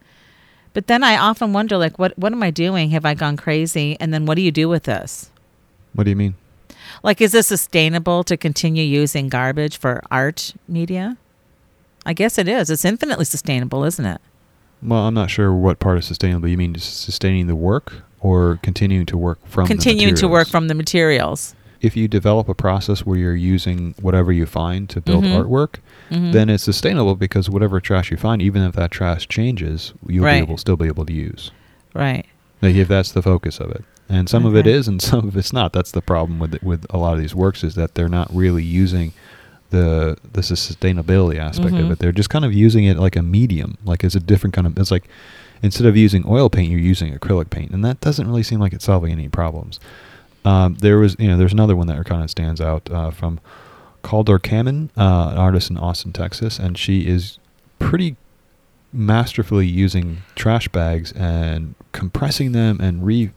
But 0.74 0.86
then 0.86 1.02
I 1.02 1.16
often 1.16 1.52
wonder 1.52 1.76
like 1.76 1.98
what 1.98 2.16
what 2.18 2.32
am 2.32 2.42
I 2.42 2.50
doing? 2.52 2.90
Have 2.90 3.04
I 3.04 3.14
gone 3.14 3.36
crazy? 3.36 3.96
And 3.98 4.12
then 4.14 4.26
what 4.26 4.36
do 4.36 4.42
you 4.42 4.52
do 4.52 4.68
with 4.68 4.84
this? 4.84 5.30
What 5.94 6.04
do 6.04 6.10
you 6.10 6.16
mean? 6.16 6.34
Like 7.02 7.20
is 7.20 7.32
this 7.32 7.46
sustainable 7.48 8.22
to 8.24 8.36
continue 8.36 8.84
using 8.84 9.28
garbage 9.28 9.76
for 9.76 10.00
art 10.10 10.54
media? 10.68 11.16
I 12.06 12.12
guess 12.12 12.38
it 12.38 12.48
is. 12.48 12.70
It's 12.70 12.84
infinitely 12.84 13.24
sustainable, 13.24 13.84
isn't 13.84 14.04
it? 14.04 14.20
Well, 14.82 15.00
I'm 15.06 15.14
not 15.14 15.30
sure 15.30 15.52
what 15.52 15.78
part 15.78 15.96
of 15.96 16.04
sustainable 16.04 16.48
you 16.48 16.58
mean. 16.58 16.74
Sustaining 16.78 17.46
the 17.46 17.54
work 17.56 18.02
or 18.20 18.58
continuing 18.62 19.06
to 19.06 19.16
work 19.16 19.38
from 19.46 19.64
the 19.64 19.68
Continuing 19.74 20.14
to 20.16 20.28
work 20.28 20.48
from 20.48 20.68
the 20.68 20.74
materials. 20.74 21.54
If 21.80 21.96
you 21.96 22.08
develop 22.08 22.48
a 22.48 22.54
process 22.54 23.04
where 23.04 23.18
you're 23.18 23.34
using 23.36 23.94
whatever 24.00 24.32
you 24.32 24.46
find 24.46 24.88
to 24.90 25.00
build 25.00 25.24
Mhm. 25.24 25.44
artwork, 25.44 25.76
Mhm. 26.10 26.32
then 26.32 26.48
it's 26.48 26.62
sustainable 26.64 27.14
because 27.14 27.50
whatever 27.50 27.78
trash 27.80 28.10
you 28.10 28.16
find, 28.16 28.40
even 28.40 28.62
if 28.62 28.74
that 28.74 28.90
trash 28.90 29.28
changes, 29.28 29.92
you'll 30.06 30.24
Right. 30.24 30.40
be 30.40 30.42
able 30.46 30.56
still 30.58 30.76
be 30.76 30.86
able 30.86 31.04
to 31.06 31.12
use. 31.12 31.50
right. 31.94 32.26
Like 32.62 32.74
if 32.76 32.88
that's 32.88 33.12
the 33.12 33.20
focus 33.22 33.58
of 33.60 33.70
it, 33.70 33.84
and 34.08 34.28
some 34.28 34.46
of 34.46 34.56
it 34.56 34.66
is, 34.66 34.88
and 34.88 35.00
some 35.02 35.28
of 35.28 35.36
it's 35.36 35.52
not. 35.52 35.72
That's 35.74 35.90
the 35.90 36.00
problem 36.00 36.38
with 36.38 36.62
with 36.62 36.86
a 36.90 36.96
lot 36.96 37.12
of 37.14 37.20
these 37.20 37.34
works 37.34 37.62
is 37.62 37.74
that 37.74 37.94
they're 37.94 38.08
not 38.08 38.34
really 38.34 38.64
using 38.64 39.12
the 39.74 40.16
this 40.32 40.50
is 40.50 40.58
sustainability 40.60 41.38
aspect 41.38 41.74
Mhm. 41.74 41.84
of 41.84 41.90
it. 41.92 41.98
They're 41.98 42.12
just 42.12 42.30
kind 42.30 42.44
of 42.44 42.52
using 42.54 42.84
it 42.84 42.98
like 42.98 43.16
a 43.16 43.22
medium, 43.22 43.76
like 43.84 44.04
it's 44.04 44.14
a 44.14 44.20
different 44.20 44.54
kind 44.54 44.66
of. 44.66 44.78
It's 44.78 44.90
like 44.90 45.04
instead 45.62 45.86
of 45.86 45.96
using 45.96 46.24
oil 46.26 46.48
paint, 46.48 46.70
you're 46.70 46.80
using 46.80 47.12
acrylic 47.16 47.50
paint, 47.50 47.70
and 47.72 47.84
that 47.84 48.00
doesn't 48.00 48.26
really 48.28 48.42
seem 48.42 48.60
like 48.60 48.72
it's 48.72 48.84
solving 48.84 49.12
any 49.12 49.28
problems. 49.28 49.80
Um, 50.44 50.74
there 50.80 50.98
was, 50.98 51.16
you 51.18 51.26
know, 51.28 51.36
there's 51.38 51.52
another 51.54 51.74
one 51.74 51.86
that 51.86 52.04
kind 52.04 52.22
of 52.22 52.30
stands 52.30 52.60
out 52.60 52.90
uh, 52.90 53.10
from 53.10 53.40
Calder 54.02 54.38
Kamin, 54.38 54.90
uh, 54.96 55.30
an 55.32 55.38
artist 55.38 55.70
in 55.70 55.78
Austin, 55.78 56.12
Texas, 56.12 56.58
and 56.58 56.76
she 56.76 57.06
is 57.06 57.38
pretty 57.78 58.16
masterfully 58.92 59.66
using 59.66 60.18
trash 60.34 60.68
bags 60.68 61.12
and 61.12 61.74
compressing 61.92 62.52
them 62.52 62.78
and 62.80 63.04
re 63.06 63.30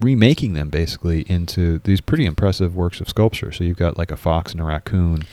remaking 0.00 0.54
them 0.54 0.68
basically 0.70 1.22
into 1.28 1.78
these 1.80 2.00
pretty 2.00 2.24
impressive 2.26 2.74
works 2.74 3.00
of 3.00 3.08
sculpture. 3.08 3.52
So 3.52 3.64
you've 3.64 3.76
got 3.76 3.98
like 3.98 4.10
a 4.10 4.16
fox 4.16 4.52
and 4.52 4.60
a 4.60 4.64
raccoon 4.64 5.24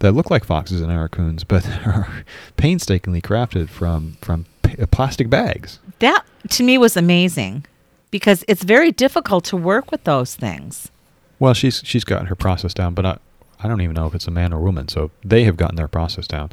that 0.00 0.12
look 0.12 0.30
like 0.30 0.44
foxes 0.44 0.80
and 0.80 0.88
raccoons, 0.96 1.44
but 1.52 1.66
are 1.86 2.24
painstakingly 2.56 3.20
crafted 3.20 3.68
from 3.68 4.16
from 4.20 4.46
uh, 4.78 4.86
plastic 4.86 5.28
bags. 5.30 5.78
That 5.98 6.24
to 6.50 6.62
me 6.62 6.78
was 6.78 6.96
amazing 6.96 7.64
because 8.10 8.44
it's 8.48 8.62
very 8.62 8.92
difficult 8.92 9.44
to 9.46 9.56
work 9.56 9.90
with 9.90 10.04
those 10.04 10.34
things. 10.34 10.90
Well, 11.38 11.54
she's 11.54 11.82
she's 11.84 12.04
got 12.04 12.28
her 12.28 12.34
process 12.34 12.72
down, 12.74 12.94
but 12.94 13.04
I 13.06 13.18
I 13.60 13.68
don't 13.68 13.80
even 13.80 13.94
know 13.94 14.06
if 14.06 14.14
it's 14.14 14.26
a 14.26 14.30
man 14.30 14.52
or 14.52 14.60
woman. 14.60 14.88
So 14.88 15.10
they 15.24 15.44
have 15.44 15.56
gotten 15.56 15.76
their 15.76 15.88
process 15.88 16.26
down. 16.26 16.50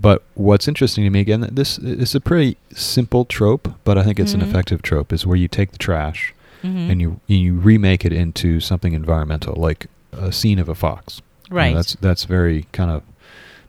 But 0.00 0.22
what's 0.34 0.68
interesting 0.68 1.02
to 1.04 1.10
me 1.10 1.18
again, 1.20 1.48
this 1.50 1.76
is 1.78 2.14
a 2.14 2.20
pretty 2.20 2.56
simple 2.72 3.24
trope, 3.24 3.74
but 3.82 3.98
I 3.98 4.04
think 4.04 4.20
it's 4.20 4.30
Mhm. 4.32 4.42
an 4.42 4.48
effective 4.48 4.80
trope. 4.82 5.12
Is 5.12 5.26
where 5.26 5.36
you 5.36 5.48
take 5.48 5.72
the 5.72 5.78
trash 5.78 6.32
Mhm. 6.62 6.90
and 6.90 7.00
you 7.00 7.20
you 7.26 7.54
remake 7.54 8.04
it 8.04 8.12
into 8.12 8.60
something 8.60 8.92
environmental, 8.92 9.54
like 9.54 9.86
a 10.12 10.32
scene 10.32 10.58
of 10.58 10.68
a 10.68 10.74
fox. 10.74 11.20
You 11.48 11.54
know, 11.54 11.56
right. 11.56 11.74
that's 11.74 11.94
that's 12.00 12.24
very 12.24 12.66
kind 12.72 12.90
of 12.90 13.02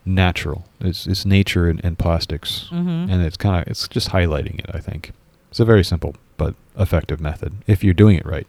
natural. 0.04 0.64
It's 0.80 1.06
it's 1.06 1.24
nature 1.24 1.68
and, 1.68 1.80
and 1.84 1.98
plastics, 1.98 2.68
Mhm. 2.72 3.10
and 3.10 3.22
it's 3.22 3.36
kind 3.36 3.60
of 3.62 3.68
it's 3.68 3.86
just 3.88 4.10
highlighting 4.10 4.58
it. 4.58 4.66
I 4.74 4.78
think 4.80 5.12
it's 5.50 5.60
a 5.60 5.64
very 5.64 5.84
simple 5.84 6.14
but 6.36 6.54
effective 6.78 7.20
method 7.20 7.52
if 7.66 7.84
you're 7.84 7.94
doing 7.94 8.16
it 8.16 8.26
right. 8.26 8.46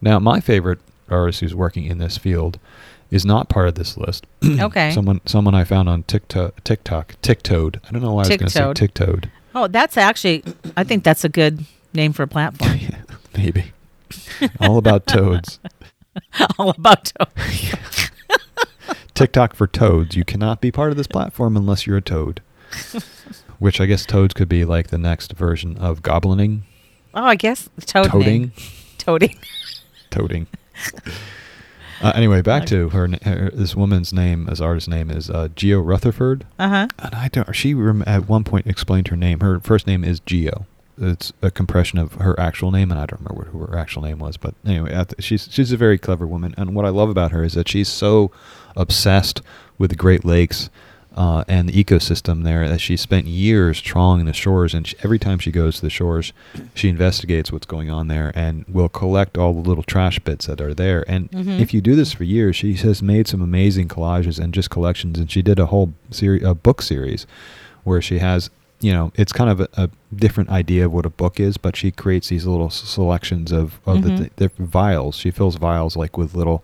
Now, 0.00 0.18
my 0.18 0.40
favorite 0.40 0.78
artist 1.08 1.40
who's 1.40 1.54
working 1.54 1.84
in 1.84 1.98
this 1.98 2.18
field 2.18 2.58
is 3.10 3.24
not 3.24 3.48
part 3.48 3.68
of 3.68 3.74
this 3.76 3.96
list. 3.96 4.26
Okay. 4.60 4.90
someone 4.92 5.20
someone 5.24 5.54
I 5.54 5.64
found 5.64 5.88
on 5.88 6.02
TikTok 6.04 6.62
TikTok 6.64 7.14
TikToad. 7.22 7.76
I 7.88 7.92
don't 7.92 8.02
know 8.02 8.12
why 8.12 8.24
I 8.24 8.28
was 8.28 8.28
going 8.28 8.38
to 8.40 8.50
say. 8.50 8.60
TikToad. 8.60 9.26
oh, 9.54 9.66
that's 9.68 9.96
actually 9.96 10.44
I 10.76 10.84
think 10.84 11.02
that's 11.04 11.24
a 11.24 11.28
good 11.28 11.64
name 11.94 12.12
for 12.12 12.22
a 12.22 12.28
platform. 12.28 12.72
Yeah, 12.80 12.96
Maybe. 13.36 13.72
All 14.60 14.78
about 14.78 15.06
toads. 15.06 15.58
All 16.58 16.70
about 16.70 17.12
toads. 17.18 18.10
TikTok 19.14 19.54
for 19.54 19.66
toads. 19.66 20.14
You 20.16 20.24
cannot 20.24 20.60
be 20.60 20.70
part 20.70 20.90
of 20.90 20.96
this 20.96 21.06
platform 21.06 21.56
unless 21.56 21.86
you're 21.86 21.96
a 21.96 22.02
toad. 22.02 22.40
Which 23.58 23.80
I 23.80 23.86
guess 23.86 24.04
toads 24.04 24.34
could 24.34 24.48
be 24.48 24.64
like 24.64 24.88
the 24.88 24.98
next 24.98 25.32
version 25.32 25.76
of 25.78 26.02
goblining, 26.02 26.62
Oh, 27.14 27.24
I 27.24 27.34
guess 27.34 27.70
toad 27.86 28.10
toading, 28.10 28.52
Toading. 28.98 29.38
toading. 30.10 30.46
Uh, 32.02 32.12
anyway, 32.14 32.42
back 32.42 32.66
to 32.66 32.90
her, 32.90 33.08
her. 33.22 33.50
This 33.54 33.74
woman's 33.74 34.12
name, 34.12 34.46
as 34.50 34.60
artist 34.60 34.86
name, 34.88 35.10
is 35.10 35.30
uh, 35.30 35.48
Geo 35.56 35.80
Rutherford, 35.80 36.44
Uh 36.58 36.68
huh. 36.68 36.88
and 36.98 37.14
I 37.14 37.28
don't. 37.28 37.50
She 37.56 37.72
rem- 37.72 38.04
at 38.06 38.28
one 38.28 38.44
point 38.44 38.66
explained 38.66 39.08
her 39.08 39.16
name. 39.16 39.40
Her 39.40 39.58
first 39.60 39.86
name 39.86 40.04
is 40.04 40.20
Geo. 40.20 40.66
It's 40.98 41.32
a 41.42 41.50
compression 41.50 41.98
of 41.98 42.14
her 42.14 42.38
actual 42.40 42.70
name, 42.70 42.90
and 42.90 42.98
I 43.00 43.06
don't 43.06 43.20
remember 43.20 43.50
who 43.50 43.58
her 43.66 43.78
actual 43.78 44.02
name 44.02 44.18
was. 44.18 44.36
But 44.36 44.54
anyway, 44.64 45.04
she's 45.18 45.48
she's 45.50 45.72
a 45.72 45.76
very 45.76 45.98
clever 45.98 46.26
woman, 46.26 46.54
and 46.56 46.74
what 46.74 46.84
I 46.84 46.88
love 46.90 47.08
about 47.10 47.32
her 47.32 47.44
is 47.44 47.54
that 47.54 47.68
she's 47.68 47.88
so 47.88 48.30
obsessed 48.76 49.42
with 49.78 49.90
the 49.90 49.96
Great 49.96 50.24
Lakes 50.24 50.70
uh, 51.16 51.44
and 51.48 51.68
the 51.68 51.84
ecosystem 51.84 52.44
there 52.44 52.68
that 52.68 52.78
she 52.80 52.94
spent 52.96 53.26
years 53.26 53.80
trawling 53.80 54.26
the 54.26 54.32
shores. 54.34 54.74
And 54.74 54.86
she, 54.86 54.96
every 55.02 55.18
time 55.18 55.38
she 55.38 55.50
goes 55.50 55.76
to 55.76 55.82
the 55.82 55.88
shores, 55.90 56.32
she 56.74 56.88
investigates 56.90 57.50
what's 57.50 57.64
going 57.66 57.90
on 57.90 58.08
there 58.08 58.32
and 58.34 58.66
will 58.68 58.90
collect 58.90 59.38
all 59.38 59.54
the 59.54 59.66
little 59.66 59.82
trash 59.82 60.18
bits 60.18 60.44
that 60.46 60.60
are 60.60 60.74
there. 60.74 61.04
And 61.10 61.30
Mhm. 61.30 61.58
if 61.58 61.72
you 61.72 61.80
do 61.80 61.96
this 61.96 62.12
for 62.12 62.24
years, 62.24 62.54
she 62.56 62.74
has 62.74 63.02
made 63.02 63.26
some 63.28 63.40
amazing 63.40 63.88
collages 63.88 64.38
and 64.38 64.52
just 64.52 64.68
collections. 64.68 65.18
And 65.18 65.30
she 65.30 65.40
did 65.40 65.58
a 65.58 65.66
whole 65.66 65.94
series, 66.10 66.42
a 66.42 66.54
book 66.54 66.82
series, 66.82 67.26
where 67.84 68.02
she 68.02 68.18
has. 68.18 68.50
You 68.80 68.92
know, 68.92 69.12
it's 69.14 69.32
kind 69.32 69.48
of 69.50 69.60
a, 69.60 69.68
a 69.76 69.90
different 70.14 70.50
idea 70.50 70.84
of 70.86 70.92
what 70.92 71.06
a 71.06 71.10
book 71.10 71.40
is, 71.40 71.56
but 71.56 71.76
she 71.76 71.90
creates 71.90 72.28
these 72.28 72.44
little 72.46 72.68
selections 72.70 73.50
of, 73.52 73.80
of 73.86 74.02
the 74.02 74.10
Mhm. 74.10 74.18
th- 74.18 74.32
different 74.36 74.70
vials. 74.70 75.16
She 75.16 75.30
fills 75.30 75.56
vials 75.56 75.96
like 75.96 76.18
with 76.18 76.34
little 76.34 76.62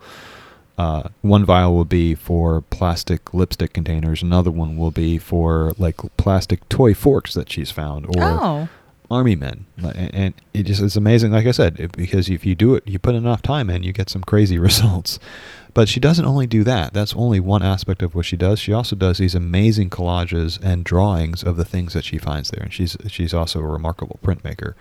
uh, 0.77 1.09
one 1.21 1.45
vial 1.45 1.75
will 1.75 1.85
be 1.85 2.15
for 2.15 2.61
plastic 2.61 3.31
lipstick 3.33 3.73
containers. 3.73 4.23
Another 4.23 4.49
one 4.49 4.75
will 4.75 4.89
be 4.91 5.19
for 5.19 5.73
like 5.77 5.97
plastic 6.17 6.67
toy 6.67 6.95
forks 6.95 7.33
that 7.35 7.51
she's 7.51 7.69
found, 7.69 8.05
or 8.07 8.11
Oh. 8.23 8.69
Army 9.13 9.35
men. 9.35 9.65
And 9.77 10.13
and 10.21 10.33
it 10.53 10.63
just 10.63 10.81
it's 10.81 10.95
amazing. 10.95 11.31
Like 11.31 11.47
I 11.47 11.51
said, 11.51 11.79
it, 11.79 11.91
because 11.97 12.29
if 12.29 12.45
you 12.45 12.55
do 12.55 12.75
it, 12.75 12.83
you 12.87 12.99
put 12.99 13.15
enough 13.15 13.41
time 13.41 13.69
in, 13.69 13.83
you 13.83 13.93
get 13.93 14.09
some 14.09 14.23
crazy 14.23 14.57
results. 14.69 15.19
But 15.75 15.89
she 15.89 15.99
doesn't 15.99 16.25
only 16.25 16.45
do 16.47 16.63
that. 16.65 16.93
That's 16.93 17.15
only 17.15 17.39
one 17.39 17.63
aspect 17.63 18.01
of 18.03 18.13
what 18.15 18.25
she 18.25 18.37
does. 18.37 18.59
She 18.59 18.73
also 18.73 18.95
does 18.95 19.17
these 19.17 19.33
amazing 19.35 19.89
collages 19.89 20.59
and 20.61 20.83
drawings 20.85 21.43
of 21.43 21.55
the 21.57 21.65
things 21.65 21.93
that 21.93 22.03
she 22.05 22.17
finds 22.19 22.51
there. 22.51 22.63
And 22.63 22.73
she's 22.73 22.95
she's 23.07 23.33
also 23.33 23.59
a 23.59 23.63
remarkable 23.77 24.19
printmaker. 24.23 24.73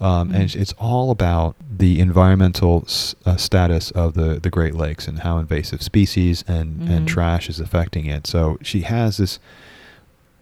Um, 0.00 0.32
And 0.34 0.48
Mhm. 0.50 0.60
it's 0.62 0.74
all 0.78 1.12
about 1.12 1.54
the 1.78 2.00
environmental 2.00 2.82
s- 2.86 3.14
uh, 3.24 3.36
status 3.36 3.92
of 3.92 4.14
the, 4.14 4.40
the 4.42 4.50
Great 4.50 4.74
Lakes 4.74 5.06
and 5.06 5.20
how 5.20 5.38
invasive 5.38 5.82
species 5.82 6.42
and, 6.48 6.80
Mhm. 6.80 6.90
and 6.90 7.08
trash 7.08 7.48
is 7.48 7.60
affecting 7.60 8.06
it. 8.06 8.26
So 8.26 8.58
she 8.60 8.80
has 8.82 9.18
this 9.18 9.38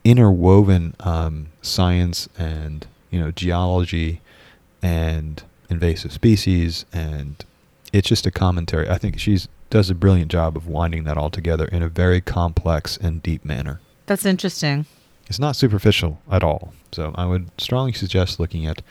interwoven 0.05 0.95
um, 1.01 1.49
science 1.61 2.29
and 2.39 2.87
you 3.13 3.21
know 3.21 3.31
geology 3.31 4.21
and 4.83 5.45
invasive 5.71 6.13
species 6.13 6.85
and 6.93 7.45
it's 7.93 8.09
just 8.09 8.27
a 8.27 8.31
commentary. 8.31 8.89
I 8.89 8.99
think 8.99 9.21
she's 9.21 9.47
does 9.71 9.89
a 9.89 9.95
brilliant 9.95 10.31
job 10.31 10.57
of 10.57 10.67
winding 10.67 11.05
that 11.05 11.17
all 11.17 11.31
together 11.31 11.65
in 11.67 11.83
a 11.83 11.89
very 11.89 12.21
complex 12.21 12.97
and 12.97 13.23
deep 13.23 13.45
manner. 13.45 13.81
That's 14.07 14.27
interesting. 14.27 14.87
It's 15.29 15.39
not 15.39 15.57
superficial 15.57 16.21
at 16.31 16.43
all. 16.43 16.75
So 16.93 17.13
I 17.15 17.25
would 17.25 17.51
strongly 17.59 17.93
suggest 17.95 18.39
looking 18.39 18.67
at 18.67 18.83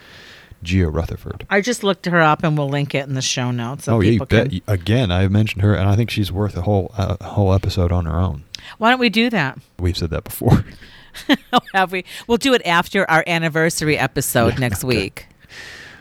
Geo 0.63 0.89
Rutherford. 0.89 1.45
I 1.49 1.61
just 1.61 1.83
looked 1.83 2.07
her 2.07 2.19
up 2.19 2.43
and 2.43 2.57
we'll 2.57 2.69
link 2.69 2.95
it 2.95 3.07
in 3.07 3.13
the 3.13 3.21
show 3.21 3.51
notes. 3.51 3.85
So 3.85 3.97
oh, 3.97 3.99
yeah, 4.01 4.11
you 4.11 4.25
bet. 4.25 4.49
can. 4.49 4.61
Again, 4.67 5.11
I've 5.11 5.31
mentioned 5.31 5.61
her, 5.61 5.75
and 5.75 5.87
I 5.87 5.95
think 5.95 6.09
she's 6.09 6.31
worth 6.31 6.55
a 6.57 6.61
whole 6.61 6.91
uh, 6.97 7.17
whole 7.23 7.53
episode 7.53 7.91
on 7.91 8.05
her 8.05 8.17
own. 8.17 8.43
Why 8.77 8.91
don't 8.91 8.99
we 8.99 9.09
do 9.09 9.29
that? 9.29 9.59
We've 9.79 9.97
said 9.97 10.09
that 10.11 10.23
before. 10.23 10.65
Have 11.73 11.91
we? 11.91 12.05
We'll 12.27 12.37
do 12.37 12.53
it 12.53 12.61
after 12.65 13.09
our 13.09 13.23
anniversary 13.27 13.97
episode 13.97 14.53
Yeah, 14.53 14.59
next 14.59 14.83
okay. 14.83 14.97
week. 14.97 15.27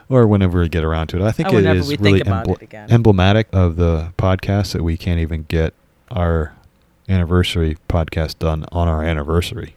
or 0.09 0.27
whenever 0.27 0.61
we 0.61 0.69
get 0.69 0.85
around 0.85 1.09
to 1.09 1.17
it. 1.17 1.23
I 1.23 1.33
think 1.33 1.53
it 1.53 1.65
is 1.65 1.89
really 1.99 2.21
embl- 2.21 2.61
it 2.63 2.75
emblematic 2.93 3.49
of 3.53 3.77
the 3.77 4.13
podcast 4.19 4.73
that 4.73 4.83
we 4.83 4.97
can't 4.97 5.21
even 5.21 5.45
get 5.49 5.75
our 6.11 6.55
anniversary 7.09 7.77
podcast 7.89 8.39
done 8.39 8.65
on 8.73 8.87
our 8.89 9.03
anniversary. 9.05 9.75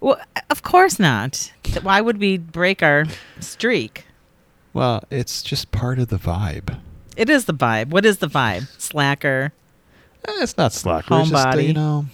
Well, 0.00 0.20
of 0.50 0.62
course 0.62 0.98
not. 0.98 1.52
Why 1.82 2.00
would 2.00 2.18
we 2.18 2.38
break 2.38 2.82
our 2.82 3.06
streak? 3.40 4.06
Well, 4.72 5.02
it's 5.10 5.42
just 5.42 5.72
part 5.72 5.98
of 5.98 6.08
the 6.08 6.16
vibe. 6.18 6.78
It 7.16 7.30
is 7.30 7.46
the 7.46 7.54
vibe. 7.54 7.88
What 7.88 8.04
is 8.04 8.18
the 8.18 8.28
vibe? 8.28 8.68
Slacker. 8.80 9.52
Eh, 10.28 10.32
it's 10.42 10.56
not 10.58 10.72
slacker. 10.72 11.14
It's 11.20 11.30
just, 11.30 11.46
uh, 11.46 11.52
Homebody. 11.52 11.68
you 11.68 11.72
know, 11.72 12.06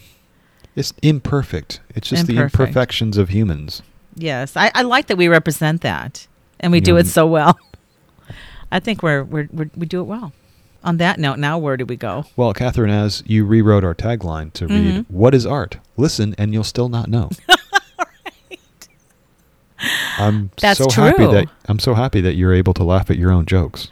it's 0.76 0.92
imperfect. 1.02 1.80
It's 1.94 2.08
just 2.08 2.28
Imperfect. 2.28 2.56
the 2.56 2.62
imperfections 2.62 3.16
of 3.16 3.28
humans. 3.30 3.82
Yes, 4.14 4.56
I, 4.56 4.70
I 4.74 4.82
like 4.82 5.06
that 5.08 5.16
we 5.16 5.28
represent 5.28 5.80
that, 5.82 6.26
and 6.60 6.70
we 6.72 6.80
do 6.80 6.96
it 6.96 7.06
so 7.06 7.26
well. 7.26 7.58
I 8.72 8.80
think 8.80 9.02
we're, 9.02 9.24
we're, 9.24 9.48
we're 9.52 9.70
we 9.76 9.86
do 9.86 10.00
it 10.00 10.04
well. 10.04 10.32
On 10.84 10.96
that 10.96 11.18
note, 11.20 11.38
now 11.38 11.58
where 11.58 11.76
do 11.76 11.84
we 11.86 11.96
go? 11.96 12.24
Well, 12.36 12.52
Catherine, 12.52 12.90
as 12.90 13.22
you 13.26 13.44
rewrote 13.44 13.84
our 13.84 13.94
tagline 13.94 14.52
to 14.54 14.66
read, 14.66 14.94
Mhm. 14.94 15.06
"What 15.08 15.32
is 15.34 15.46
art? 15.46 15.76
Listen, 15.96 16.34
and 16.38 16.52
you'll 16.52 16.64
still 16.64 16.88
not 16.88 17.08
know." 17.08 17.30
I'm 20.18 20.50
That's 20.60 20.78
so 20.78 20.88
happy 20.90 21.26
that 21.26 21.48
I'm 21.68 21.78
so 21.78 21.94
happy 21.94 22.20
that 22.20 22.34
you're 22.34 22.52
able 22.54 22.74
to 22.74 22.84
laugh 22.84 23.10
at 23.10 23.16
your 23.16 23.32
own 23.32 23.46
jokes. 23.46 23.88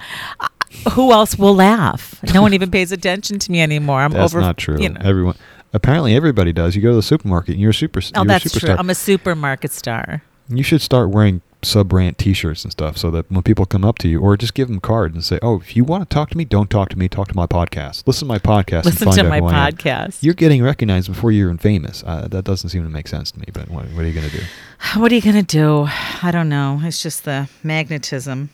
Who 0.93 1.13
else 1.13 1.37
will 1.37 1.55
laugh? 1.55 2.21
No 2.33 2.43
one 2.43 2.55
even 2.55 2.71
pays 2.71 2.93
attention 2.93 3.39
to 3.41 3.51
me 3.53 3.61
anymore. 3.61 4.01
I'm 4.01 4.13
That's 4.13 4.33
over. 4.33 4.41
That's 4.41 4.49
not 4.49 4.57
true. 4.57 4.81
You 4.81 4.91
know. 4.91 5.01
Everyone, 5.03 5.37
apparently, 5.73 6.15
everybody 6.15 6.53
does. 6.53 6.77
You 6.77 6.83
go 6.83 6.91
to 6.91 6.97
the 6.97 7.03
supermarket, 7.03 7.53
and 7.55 7.61
you're 7.61 7.71
a 7.71 7.75
super. 7.75 8.01
Oh, 8.15 8.21
you're 8.21 8.25
that's 8.27 8.47
a 8.47 8.49
superstar. 8.49 8.61
true. 8.61 8.77
I'm 8.79 8.91
a 8.91 8.95
supermarket 8.95 9.73
star. 9.73 10.23
you 10.49 10.63
should 10.63 10.83
start 10.83 11.11
wearing 11.11 11.43
sub 11.63 11.93
rant 11.93 12.17
T-shirts 12.17 12.65
and 12.65 12.73
stuff, 12.73 12.97
so 12.97 13.11
that 13.11 13.31
when 13.31 13.43
people 13.43 13.67
come 13.67 13.85
up 13.85 13.99
to 13.99 14.09
you, 14.09 14.19
or 14.21 14.35
just 14.37 14.55
give 14.55 14.69
them 14.69 14.81
cards 14.81 15.15
and 15.15 15.23
say, 15.23 15.39
"Oh, 15.43 15.61
if 15.61 15.77
you 15.77 15.85
want 15.85 16.09
to 16.09 16.15
talk 16.15 16.31
to 16.31 16.37
me, 16.39 16.45
don't 16.45 16.71
talk 16.71 16.89
to 16.89 16.99
me. 16.99 17.09
Talk 17.09 17.29
to 17.29 17.37
my 17.37 17.47
podcast. 17.47 18.07
Listen 18.07 18.27
to 18.27 18.33
my 18.35 18.39
podcast. 18.39 18.85
Listen 18.85 19.11
to 19.13 19.25
my 19.25 19.41
podcast. 19.41 20.23
You're 20.23 20.35
getting 20.35 20.63
recognized 20.63 21.09
before 21.09 21.33
you're 21.33 21.55
famous. 21.59 22.03
Uh, 22.07 22.27
that 22.29 22.45
doesn't 22.45 22.71
seem 22.71 22.83
to 22.83 22.89
make 22.89 23.09
sense 23.09 23.31
to 23.33 23.39
me. 23.39 23.47
But 23.53 23.69
what, 23.69 23.85
what 23.91 24.05
are 24.05 24.09
you 24.09 24.15
going 24.15 24.29
to 24.31 24.37
do? 24.37 24.43
What 24.97 25.13
are 25.13 25.15
you 25.15 25.21
gonna 25.21 25.43
do? 25.43 25.87
I 26.23 26.31
don't 26.33 26.49
know. 26.49 26.81
It's 26.83 27.03
just 27.03 27.25
the 27.27 27.49
magnetism, 27.63 28.49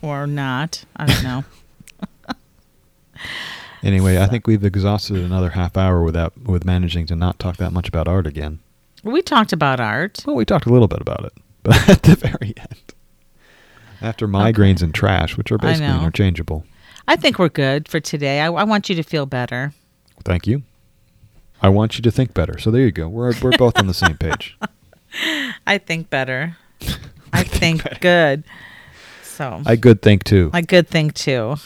or 0.00 0.26
not. 0.28 0.84
I 0.96 1.06
don't 1.06 1.22
know. 1.24 1.44
Anyway, 3.82 4.18
I 4.18 4.26
think 4.26 4.46
we've 4.46 4.64
exhausted 4.64 5.16
another 5.16 5.50
half 5.50 5.76
hour 5.76 6.02
without 6.02 6.36
with 6.38 6.64
managing 6.64 7.06
to 7.06 7.16
not 7.16 7.38
talk 7.38 7.56
that 7.58 7.72
much 7.72 7.88
about 7.88 8.08
art 8.08 8.26
again. 8.26 8.58
We 9.04 9.22
talked 9.22 9.52
about 9.52 9.80
art. 9.80 10.22
Well, 10.26 10.36
we 10.36 10.44
talked 10.44 10.66
a 10.66 10.72
little 10.72 10.88
bit 10.88 11.00
about 11.00 11.24
it, 11.24 11.32
but 11.62 11.88
at 11.88 12.02
the 12.02 12.16
very 12.16 12.54
end, 12.56 12.94
after 14.00 14.26
migraines 14.26 14.82
and 14.82 14.94
trash, 14.94 15.36
which 15.36 15.52
are 15.52 15.58
basically 15.58 15.94
interchangeable. 15.94 16.64
I 17.06 17.16
think 17.16 17.38
we're 17.38 17.48
good 17.48 17.88
for 17.88 18.00
today. 18.00 18.40
I, 18.40 18.46
I 18.46 18.64
want 18.64 18.88
you 18.88 18.94
to 18.96 19.02
feel 19.02 19.24
better. 19.26 19.72
Thank 20.24 20.46
you. 20.46 20.62
I 21.62 21.68
want 21.68 21.96
you 21.96 22.02
to 22.02 22.10
think 22.10 22.34
better. 22.34 22.58
So 22.58 22.70
there 22.70 22.82
you 22.82 22.92
go. 22.92 23.08
We're 23.08 23.32
we're 23.40 23.56
both 23.56 23.78
on 23.78 23.86
the 23.86 23.94
same 23.94 24.16
page. 24.16 24.56
I 25.66 25.78
think 25.78 26.10
better. 26.10 26.56
I 27.32 27.44
think 27.44 28.00
good. 28.00 28.44
So 29.22 29.62
I 29.66 29.76
good 29.76 30.02
think 30.02 30.24
too. 30.24 30.50
I 30.52 30.60
good 30.60 30.88
think 30.88 31.14
too. 31.14 31.56